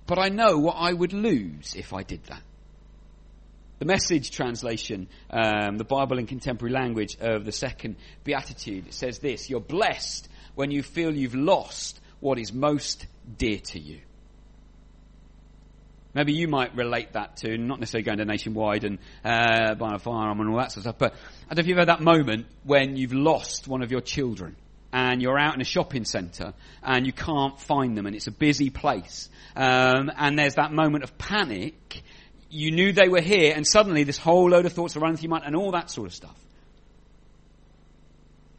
but 0.07 0.19
I 0.19 0.29
know 0.29 0.59
what 0.59 0.77
I 0.77 0.93
would 0.93 1.15
lose 1.15 1.77
if 1.77 1.95
I 1.95 2.03
did 2.03 2.25
that. 2.25 2.43
The 3.79 3.87
message 3.87 4.33
translation, 4.33 5.09
um, 5.31 5.79
the 5.79 5.85
Bible 5.85 6.19
in 6.19 6.27
contemporary 6.27 6.75
language 6.75 7.17
of 7.21 7.47
the 7.47 7.53
second 7.53 7.97
beatitude, 8.23 8.93
says 8.93 9.19
this, 9.21 9.49
you're 9.49 9.61
blessed 9.61 10.29
when 10.59 10.73
you 10.73 10.83
feel 10.83 11.15
you've 11.15 11.37
lost 11.37 12.01
what 12.19 12.37
is 12.37 12.53
most 12.53 13.07
dear 13.37 13.61
to 13.61 13.79
you. 13.79 14.01
Maybe 16.15 16.33
you 16.33 16.49
might 16.49 16.75
relate 16.75 17.13
that 17.13 17.37
to, 17.39 17.57
not 17.57 17.79
necessarily 17.79 18.03
going 18.03 18.19
to 18.19 18.25
nationwide 18.25 18.83
and 18.83 18.99
uh, 19.25 19.77
buying 19.77 19.95
a 19.95 20.01
firearm 20.01 20.41
and 20.41 20.51
all 20.51 20.57
that 20.57 20.73
sort 20.73 20.79
of 20.79 20.83
stuff, 20.83 20.99
but 20.99 21.13
I 21.49 21.55
don't 21.55 21.59
know 21.59 21.61
if 21.61 21.67
you've 21.69 21.79
had 21.79 21.87
that 21.87 22.01
moment 22.01 22.47
when 22.65 22.97
you've 22.97 23.13
lost 23.13 23.69
one 23.69 23.83
of 23.83 23.93
your 23.93 24.01
children 24.01 24.57
and 24.93 25.23
you're 25.23 25.39
out 25.39 25.55
in 25.55 25.61
a 25.61 25.65
shopping 25.65 26.05
centre 26.05 26.55
and 26.83 27.07
you 27.07 27.13
can't 27.13 27.61
find 27.61 27.97
them 27.97 28.07
and 28.07 28.17
it's 28.17 28.27
a 28.27 28.33
busy 28.33 28.69
place 28.69 29.29
um, 29.55 30.11
and 30.17 30.37
there's 30.37 30.57
that 30.57 30.73
moment 30.73 31.05
of 31.05 31.17
panic 31.19 32.03
you 32.51 32.73
knew 32.73 32.93
they 32.93 33.09
were 33.09 33.21
here, 33.21 33.53
and 33.55 33.67
suddenly 33.67 34.05
this 34.05 34.19
whole 34.19 34.49
load 34.49 34.65
of 34.65 34.73
thoughts 34.73 34.97
are 34.97 35.01
running 35.01 35.19
through 35.19 35.25
your 35.25 35.31
mind, 35.33 35.45
and 35.45 35.55
all 35.55 35.73
that 35.73 35.91
sort 35.91 36.09
of 36.09 36.15
stuff. 36.15 36.37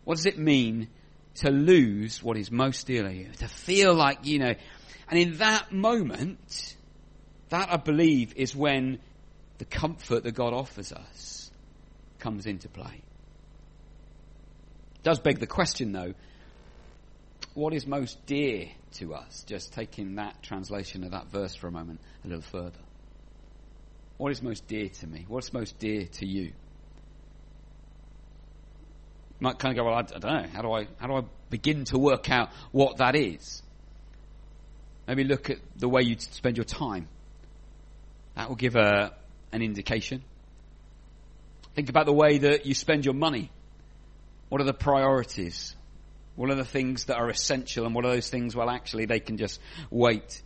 What 0.03 0.17
does 0.17 0.27
it 0.27 0.37
mean 0.37 0.89
to 1.35 1.49
lose 1.49 2.21
what 2.23 2.37
is 2.37 2.51
most 2.51 2.87
dear 2.87 3.03
to 3.03 3.13
you? 3.13 3.29
To 3.39 3.47
feel 3.47 3.93
like, 3.93 4.25
you 4.25 4.39
know, 4.39 4.53
and 5.09 5.19
in 5.19 5.37
that 5.37 5.71
moment, 5.71 6.75
that 7.49 7.71
I 7.71 7.77
believe 7.77 8.33
is 8.35 8.55
when 8.55 8.99
the 9.57 9.65
comfort 9.65 10.23
that 10.23 10.33
God 10.33 10.53
offers 10.53 10.91
us 10.91 11.51
comes 12.19 12.45
into 12.45 12.69
play. 12.69 13.01
It 14.95 15.03
does 15.03 15.19
beg 15.19 15.39
the 15.39 15.47
question 15.47 15.91
though, 15.91 16.13
what 17.53 17.73
is 17.73 17.87
most 17.87 18.25
dear 18.25 18.67
to 18.93 19.15
us? 19.15 19.43
Just 19.47 19.73
taking 19.73 20.15
that 20.15 20.41
translation 20.43 21.03
of 21.03 21.11
that 21.11 21.27
verse 21.27 21.55
for 21.55 21.67
a 21.67 21.71
moment 21.71 21.99
a 22.23 22.27
little 22.27 22.41
further. 22.41 22.79
What 24.17 24.31
is 24.31 24.41
most 24.41 24.67
dear 24.67 24.89
to 24.89 25.07
me? 25.07 25.25
What's 25.27 25.53
most 25.53 25.79
dear 25.79 26.05
to 26.05 26.27
you? 26.27 26.51
Might 29.39 29.57
kind 29.57 29.77
of 29.77 29.81
go, 29.81 29.89
well, 29.89 29.95
I, 29.95 29.99
I 29.99 30.19
don't 30.19 30.43
know. 30.43 30.49
How 30.51 30.61
do 30.61 30.71
I, 30.73 30.87
how 30.97 31.07
do 31.07 31.13
I 31.13 31.21
begin 31.49 31.85
to 31.85 31.97
work 31.97 32.29
out 32.29 32.49
what 32.71 32.97
that 32.97 33.15
is? 33.15 33.63
Maybe 35.07 35.23
look 35.23 35.49
at 35.49 35.57
the 35.77 35.87
way 35.87 36.01
you 36.03 36.17
spend 36.19 36.57
your 36.57 36.65
time. 36.65 37.07
That 38.35 38.49
will 38.49 38.55
give 38.55 38.75
a, 38.75 39.13
an 39.51 39.61
indication. 39.61 40.23
Think 41.75 41.89
about 41.89 42.05
the 42.05 42.13
way 42.13 42.39
that 42.39 42.65
you 42.65 42.73
spend 42.73 43.05
your 43.05 43.13
money. 43.13 43.49
What 44.49 44.61
are 44.61 44.65
the 44.65 44.73
priorities? 44.73 45.75
What 46.35 46.49
are 46.49 46.55
the 46.55 46.65
things 46.65 47.05
that 47.05 47.17
are 47.17 47.29
essential 47.29 47.85
and 47.85 47.95
what 47.95 48.05
are 48.05 48.11
those 48.11 48.29
things, 48.29 48.55
well, 48.55 48.69
actually, 48.69 49.05
they 49.05 49.19
can 49.19 49.37
just 49.37 49.59
wait? 49.89 50.41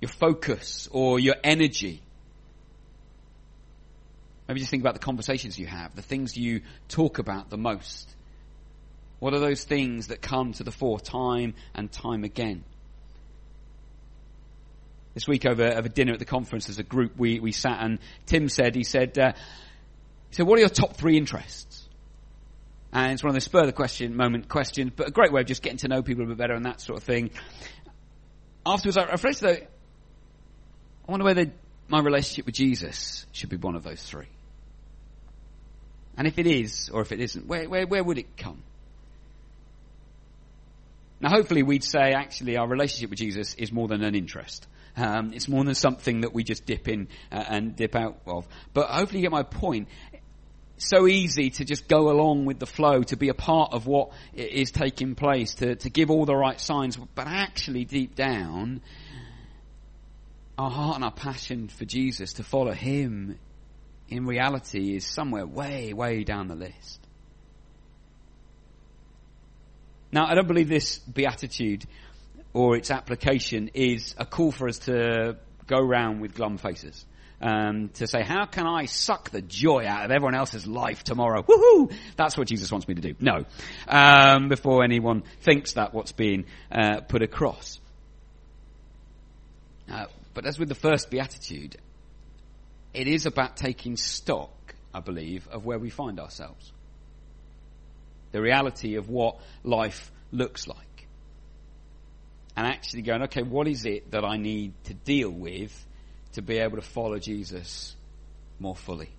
Your 0.00 0.10
focus 0.10 0.88
or 0.90 1.18
your 1.18 1.36
energy. 1.42 2.02
Maybe 4.46 4.60
just 4.60 4.70
think 4.70 4.82
about 4.82 4.94
the 4.94 5.00
conversations 5.00 5.58
you 5.58 5.66
have, 5.66 5.94
the 5.96 6.02
things 6.02 6.36
you 6.36 6.60
talk 6.88 7.18
about 7.18 7.48
the 7.50 7.56
most. 7.56 8.14
What 9.18 9.32
are 9.32 9.40
those 9.40 9.64
things 9.64 10.08
that 10.08 10.20
come 10.20 10.52
to 10.54 10.64
the 10.64 10.70
fore 10.70 11.00
time 11.00 11.54
and 11.74 11.90
time 11.90 12.24
again? 12.24 12.64
This 15.14 15.26
week 15.26 15.46
over, 15.46 15.64
over 15.64 15.88
dinner 15.88 16.12
at 16.12 16.18
the 16.18 16.24
conference 16.24 16.68
as 16.68 16.78
a 16.78 16.82
group 16.82 17.16
we, 17.16 17.38
we 17.40 17.52
sat 17.52 17.78
and 17.80 18.00
Tim 18.26 18.48
said, 18.48 18.74
he 18.74 18.84
said, 18.84 19.16
uh, 19.18 19.32
he 20.28 20.34
said, 20.34 20.46
what 20.46 20.58
are 20.58 20.60
your 20.60 20.68
top 20.68 20.96
three 20.96 21.16
interests? 21.16 21.88
And 22.92 23.12
it's 23.12 23.22
one 23.22 23.30
of 23.30 23.34
the 23.34 23.40
spur 23.40 23.60
of 23.60 23.66
the 23.66 23.72
question, 23.72 24.14
moment 24.16 24.48
questions, 24.48 24.92
but 24.94 25.08
a 25.08 25.10
great 25.10 25.32
way 25.32 25.40
of 25.40 25.46
just 25.46 25.62
getting 25.62 25.78
to 25.78 25.88
know 25.88 26.02
people 26.02 26.24
a 26.24 26.26
bit 26.26 26.36
better 26.36 26.54
and 26.54 26.66
that 26.66 26.80
sort 26.80 26.98
of 26.98 27.04
thing. 27.04 27.30
Afterwards, 28.66 28.96
I 28.96 29.04
reflected 29.04 29.44
though, 29.48 29.66
I 31.08 31.10
wonder 31.10 31.24
whether 31.24 31.50
my 31.88 32.00
relationship 32.00 32.46
with 32.46 32.54
Jesus 32.54 33.26
should 33.32 33.50
be 33.50 33.56
one 33.56 33.76
of 33.76 33.84
those 33.84 34.02
three. 34.02 34.28
And 36.16 36.26
if 36.26 36.38
it 36.38 36.46
is, 36.46 36.90
or 36.92 37.00
if 37.02 37.12
it 37.12 37.20
isn't, 37.20 37.46
where, 37.46 37.68
where, 37.68 37.86
where 37.86 38.04
would 38.04 38.18
it 38.18 38.36
come? 38.36 38.62
Now, 41.20 41.30
hopefully, 41.30 41.62
we'd 41.62 41.84
say 41.84 42.12
actually 42.12 42.56
our 42.56 42.68
relationship 42.68 43.10
with 43.10 43.18
Jesus 43.18 43.54
is 43.54 43.72
more 43.72 43.88
than 43.88 44.02
an 44.04 44.14
interest. 44.14 44.66
Um, 44.96 45.32
it's 45.32 45.48
more 45.48 45.64
than 45.64 45.74
something 45.74 46.20
that 46.20 46.32
we 46.32 46.44
just 46.44 46.66
dip 46.66 46.86
in 46.86 47.08
uh, 47.32 47.42
and 47.48 47.74
dip 47.74 47.96
out 47.96 48.18
of. 48.26 48.46
But 48.74 48.90
hopefully, 48.90 49.20
you 49.20 49.24
get 49.24 49.32
my 49.32 49.42
point. 49.42 49.88
so 50.76 51.06
easy 51.06 51.50
to 51.50 51.64
just 51.64 51.88
go 51.88 52.10
along 52.10 52.44
with 52.44 52.58
the 52.58 52.66
flow, 52.66 53.02
to 53.04 53.16
be 53.16 53.28
a 53.28 53.34
part 53.34 53.72
of 53.72 53.86
what 53.86 54.10
is 54.34 54.70
taking 54.70 55.14
place, 55.14 55.54
to, 55.56 55.76
to 55.76 55.90
give 55.90 56.10
all 56.10 56.26
the 56.26 56.36
right 56.36 56.60
signs. 56.60 56.96
But 56.96 57.26
actually, 57.26 57.84
deep 57.84 58.14
down, 58.14 58.82
our 60.58 60.70
heart 60.70 60.96
and 60.96 61.04
our 61.04 61.12
passion 61.12 61.68
for 61.68 61.84
Jesus, 61.84 62.34
to 62.34 62.44
follow 62.44 62.72
Him, 62.72 63.38
in 64.08 64.26
reality 64.26 64.96
is 64.96 65.06
somewhere 65.06 65.46
way, 65.46 65.92
way 65.92 66.24
down 66.24 66.48
the 66.48 66.54
list. 66.54 67.00
Now, 70.12 70.26
I 70.26 70.34
don't 70.34 70.46
believe 70.46 70.68
this 70.68 70.98
beatitude 70.98 71.86
or 72.52 72.76
its 72.76 72.90
application 72.90 73.70
is 73.74 74.14
a 74.16 74.24
call 74.24 74.52
for 74.52 74.68
us 74.68 74.78
to 74.80 75.36
go 75.66 75.78
around 75.78 76.20
with 76.20 76.34
glum 76.34 76.56
faces. 76.56 77.04
Um, 77.42 77.90
to 77.94 78.06
say, 78.06 78.22
how 78.22 78.46
can 78.46 78.66
I 78.66 78.86
suck 78.86 79.30
the 79.30 79.42
joy 79.42 79.84
out 79.86 80.04
of 80.04 80.10
everyone 80.12 80.34
else's 80.34 80.66
life 80.66 81.02
tomorrow? 81.02 81.42
Woohoo! 81.42 81.92
That's 82.16 82.38
what 82.38 82.46
Jesus 82.46 82.70
wants 82.70 82.86
me 82.86 82.94
to 82.94 83.00
do. 83.02 83.14
No. 83.20 83.44
Um, 83.88 84.48
before 84.48 84.84
anyone 84.84 85.24
thinks 85.40 85.72
that 85.72 85.92
what's 85.92 86.12
being 86.12 86.46
uh, 86.70 87.00
put 87.00 87.22
across. 87.22 87.80
Uh, 89.90 90.06
but 90.32 90.46
as 90.46 90.58
with 90.58 90.68
the 90.68 90.74
first 90.74 91.10
beatitude, 91.10 91.76
it 92.94 93.08
is 93.08 93.26
about 93.26 93.56
taking 93.56 93.96
stock, 93.96 94.74
I 94.94 95.00
believe, 95.00 95.48
of 95.48 95.66
where 95.66 95.78
we 95.78 95.90
find 95.90 96.20
ourselves. 96.20 96.72
The 98.30 98.40
reality 98.40 98.94
of 98.94 99.08
what 99.08 99.36
life 99.64 100.12
looks 100.30 100.66
like. 100.68 100.78
And 102.56 102.66
actually 102.66 103.02
going, 103.02 103.22
okay, 103.24 103.42
what 103.42 103.66
is 103.66 103.84
it 103.84 104.12
that 104.12 104.24
I 104.24 104.36
need 104.36 104.72
to 104.84 104.94
deal 104.94 105.30
with 105.30 105.86
to 106.34 106.42
be 106.42 106.58
able 106.58 106.76
to 106.76 106.82
follow 106.82 107.18
Jesus 107.18 107.96
more 108.60 108.76
fully? 108.76 109.10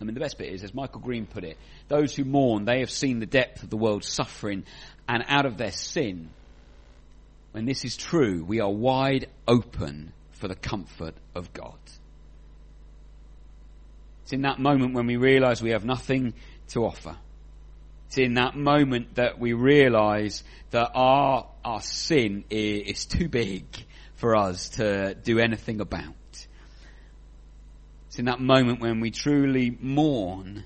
I 0.00 0.04
mean, 0.04 0.14
the 0.14 0.20
best 0.20 0.38
bit 0.38 0.52
is, 0.52 0.64
as 0.64 0.74
Michael 0.74 1.00
Green 1.00 1.26
put 1.26 1.44
it, 1.44 1.58
those 1.88 2.16
who 2.16 2.24
mourn, 2.24 2.64
they 2.64 2.80
have 2.80 2.90
seen 2.90 3.20
the 3.20 3.26
depth 3.26 3.62
of 3.62 3.70
the 3.70 3.76
world's 3.76 4.08
suffering, 4.08 4.64
and 5.08 5.22
out 5.28 5.46
of 5.46 5.58
their 5.58 5.70
sin, 5.70 6.30
when 7.52 7.66
this 7.66 7.84
is 7.84 7.96
true, 7.96 8.42
we 8.42 8.60
are 8.60 8.70
wide 8.70 9.28
open 9.46 10.12
for 10.42 10.48
the 10.48 10.56
comfort 10.56 11.14
of 11.36 11.52
God. 11.52 11.78
It's 14.24 14.32
in 14.32 14.42
that 14.42 14.58
moment 14.58 14.92
when 14.92 15.06
we 15.06 15.16
realize 15.16 15.62
we 15.62 15.70
have 15.70 15.84
nothing 15.84 16.34
to 16.70 16.84
offer. 16.84 17.14
It's 18.08 18.18
in 18.18 18.34
that 18.34 18.56
moment 18.56 19.14
that 19.14 19.38
we 19.38 19.52
realize 19.52 20.42
that 20.72 20.90
our, 20.96 21.46
our 21.64 21.80
sin 21.80 22.42
is 22.50 23.04
too 23.06 23.28
big 23.28 23.64
for 24.16 24.34
us 24.34 24.70
to 24.70 25.14
do 25.14 25.38
anything 25.38 25.80
about. 25.80 26.16
It's 28.08 28.18
in 28.18 28.24
that 28.24 28.40
moment 28.40 28.80
when 28.80 28.98
we 28.98 29.12
truly 29.12 29.78
mourn 29.80 30.64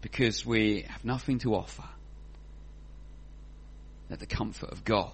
because 0.00 0.44
we 0.44 0.84
have 0.88 1.04
nothing 1.04 1.38
to 1.38 1.54
offer 1.54 1.88
that 4.08 4.18
the 4.18 4.26
comfort 4.26 4.70
of 4.70 4.84
God 4.84 5.12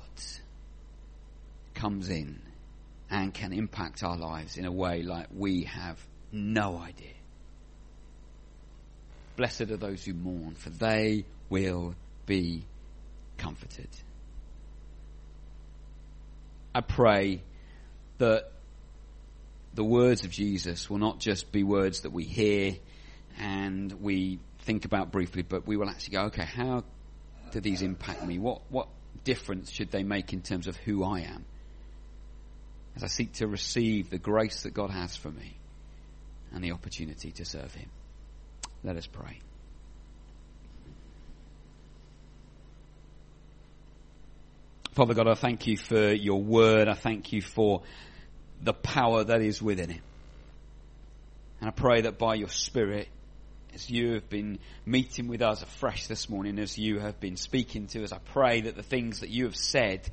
comes 1.75 2.09
in 2.09 2.41
and 3.11 3.33
can 3.33 3.53
impact 3.53 4.03
our 4.03 4.17
lives 4.17 4.57
in 4.57 4.65
a 4.65 4.73
way 4.73 5.03
like 5.03 5.27
we 5.35 5.65
have 5.65 5.99
no 6.33 6.79
idea. 6.79 7.13
Blessed 9.37 9.63
are 9.63 9.77
those 9.77 10.05
who 10.05 10.15
mourn, 10.15 10.55
for 10.55 10.71
they 10.71 11.25
will 11.49 11.95
be 12.27 12.65
comforted. 13.37 13.89
I 16.75 16.81
pray 16.81 17.43
that 18.19 18.51
the 19.75 19.85
words 19.85 20.25
of 20.25 20.31
Jesus 20.31 20.89
will 20.89 20.99
not 20.99 21.19
just 21.19 21.51
be 21.53 21.63
words 21.63 22.01
that 22.01 22.11
we 22.11 22.25
hear 22.25 22.77
and 23.39 23.93
we 24.01 24.39
think 24.61 24.85
about 24.85 25.11
briefly, 25.13 25.43
but 25.43 25.67
we 25.67 25.77
will 25.77 25.89
actually 25.89 26.13
go, 26.13 26.23
okay, 26.25 26.45
how 26.45 26.85
do 27.51 27.61
these 27.61 27.83
impact 27.83 28.25
me? 28.25 28.39
What, 28.39 28.63
what 28.71 28.89
difference 29.25 29.71
should 29.71 29.91
they 29.91 30.03
make 30.03 30.33
in 30.33 30.43
terms 30.43 30.67
of 30.67 30.77
who 30.77 31.05
I 31.05 31.21
am? 31.21 31.45
As 32.97 33.03
I 33.03 33.09
seek 33.09 33.33
to 33.35 33.47
receive 33.47 34.11
the 34.11 34.19
grace 34.19 34.63
that 34.63 34.75
God 34.75 34.91
has 34.91 35.17
for 35.17 35.31
me 35.31 35.57
and 36.53 36.63
the 36.63 36.73
opportunity 36.73 37.33
to 37.33 37.45
serve 37.45 37.75
Him. 37.75 37.89
Let 38.83 38.97
us 38.97 39.07
pray. 39.07 39.41
Father 44.93 45.15
God, 45.15 45.27
I 45.27 45.35
thank 45.35 45.67
you 45.67 45.77
for 45.77 46.13
your 46.13 46.41
word. 46.41 46.87
I 46.87 46.95
thank 46.95 47.33
you 47.33 47.43
for 47.43 47.83
the 48.63 48.73
power 48.73 49.25
that 49.25 49.43
is 49.43 49.61
within 49.61 49.91
it. 49.91 50.01
And 51.61 51.69
I 51.69 51.73
pray 51.73 52.03
that 52.03 52.17
by 52.17 52.37
your 52.37 52.49
Spirit, 52.49 53.09
as 53.75 53.91
you 53.91 54.13
have 54.13 54.29
been 54.29 54.61
meeting 54.87 55.27
with 55.27 55.43
us 55.43 55.63
afresh 55.63 56.07
this 56.07 56.29
morning, 56.29 56.61
as 56.61 56.79
you 56.79 57.01
have 57.01 57.19
been 57.19 57.37
speaking 57.37 57.89
to 57.89 58.05
us, 58.05 58.13
I 58.13 58.19
pray 58.19 58.61
that 58.63 58.77
the 58.77 58.85
things 58.85 59.21
that 59.21 59.31
you 59.31 59.47
have 59.47 59.57
said, 59.57 60.09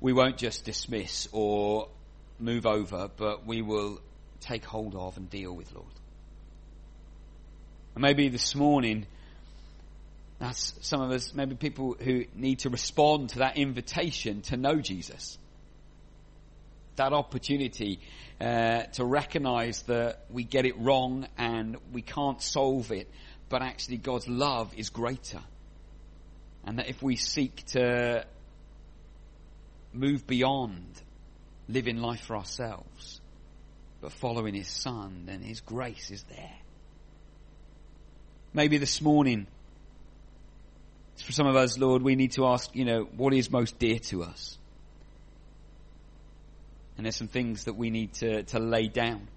we 0.00 0.12
won't 0.12 0.36
just 0.36 0.64
dismiss 0.64 1.28
or 1.30 1.88
move 2.38 2.66
over, 2.66 3.10
but 3.16 3.46
we 3.46 3.62
will 3.62 4.00
take 4.40 4.64
hold 4.64 4.94
of 4.94 5.16
and 5.16 5.28
deal 5.28 5.52
with, 5.52 5.72
Lord. 5.74 5.86
And 7.94 8.02
maybe 8.02 8.28
this 8.28 8.54
morning, 8.54 9.06
that's 10.38 10.74
some 10.82 11.00
of 11.00 11.10
us, 11.10 11.34
maybe 11.34 11.56
people 11.56 11.96
who 11.98 12.24
need 12.34 12.60
to 12.60 12.70
respond 12.70 13.30
to 13.30 13.38
that 13.40 13.56
invitation 13.56 14.42
to 14.42 14.56
know 14.56 14.76
Jesus. 14.76 15.36
That 16.96 17.12
opportunity 17.12 18.00
uh, 18.40 18.84
to 18.92 19.04
recognize 19.04 19.82
that 19.82 20.24
we 20.30 20.44
get 20.44 20.64
it 20.64 20.78
wrong 20.78 21.26
and 21.36 21.76
we 21.92 22.02
can't 22.02 22.40
solve 22.40 22.92
it, 22.92 23.08
but 23.48 23.62
actually 23.62 23.96
God's 23.96 24.28
love 24.28 24.72
is 24.76 24.90
greater. 24.90 25.40
And 26.64 26.78
that 26.78 26.88
if 26.88 27.02
we 27.02 27.16
seek 27.16 27.64
to 27.66 28.24
move 29.92 30.26
beyond 30.26 30.84
living 31.68 31.98
life 31.98 32.20
for 32.20 32.36
ourselves, 32.36 33.20
but 34.00 34.12
following 34.12 34.54
His 34.54 34.68
Son, 34.68 35.24
then 35.26 35.42
His 35.42 35.60
grace 35.60 36.10
is 36.10 36.22
there. 36.24 36.54
Maybe 38.54 38.78
this 38.78 39.02
morning, 39.02 39.46
for 41.16 41.32
some 41.32 41.46
of 41.46 41.56
us, 41.56 41.78
Lord, 41.78 42.02
we 42.02 42.16
need 42.16 42.32
to 42.32 42.46
ask, 42.46 42.74
you 42.74 42.84
know, 42.84 43.08
what 43.16 43.34
is 43.34 43.50
most 43.50 43.78
dear 43.78 43.98
to 43.98 44.22
us? 44.22 44.56
And 46.96 47.04
there's 47.04 47.16
some 47.16 47.28
things 47.28 47.64
that 47.64 47.76
we 47.76 47.90
need 47.90 48.14
to, 48.14 48.42
to 48.44 48.58
lay 48.58 48.88
down. 48.88 49.28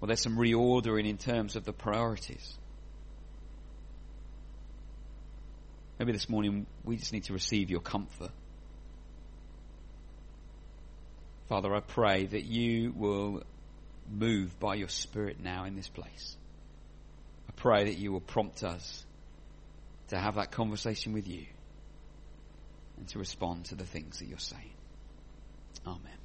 Well, 0.00 0.06
there's 0.06 0.22
some 0.22 0.36
reordering 0.36 1.06
in 1.06 1.18
terms 1.18 1.56
of 1.56 1.64
the 1.64 1.72
priorities. 1.72 2.56
Maybe 5.98 6.12
this 6.12 6.30
morning 6.30 6.66
we 6.84 6.96
just 6.96 7.12
need 7.12 7.24
to 7.24 7.34
receive 7.34 7.70
your 7.70 7.80
comfort. 7.80 8.30
Father, 11.50 11.74
I 11.74 11.80
pray 11.80 12.26
that 12.26 12.44
you 12.44 12.92
will 12.92 13.42
move 14.08 14.56
by 14.60 14.76
your 14.76 14.88
Spirit 14.88 15.40
now 15.42 15.64
in 15.64 15.74
this 15.74 15.88
place. 15.88 16.36
I 17.48 17.52
pray 17.56 17.86
that 17.86 17.98
you 17.98 18.12
will 18.12 18.20
prompt 18.20 18.62
us 18.62 19.04
to 20.10 20.16
have 20.16 20.36
that 20.36 20.52
conversation 20.52 21.12
with 21.12 21.26
you 21.26 21.46
and 22.98 23.08
to 23.08 23.18
respond 23.18 23.64
to 23.64 23.74
the 23.74 23.84
things 23.84 24.20
that 24.20 24.26
you're 24.26 24.38
saying. 24.38 24.74
Amen. 25.84 26.19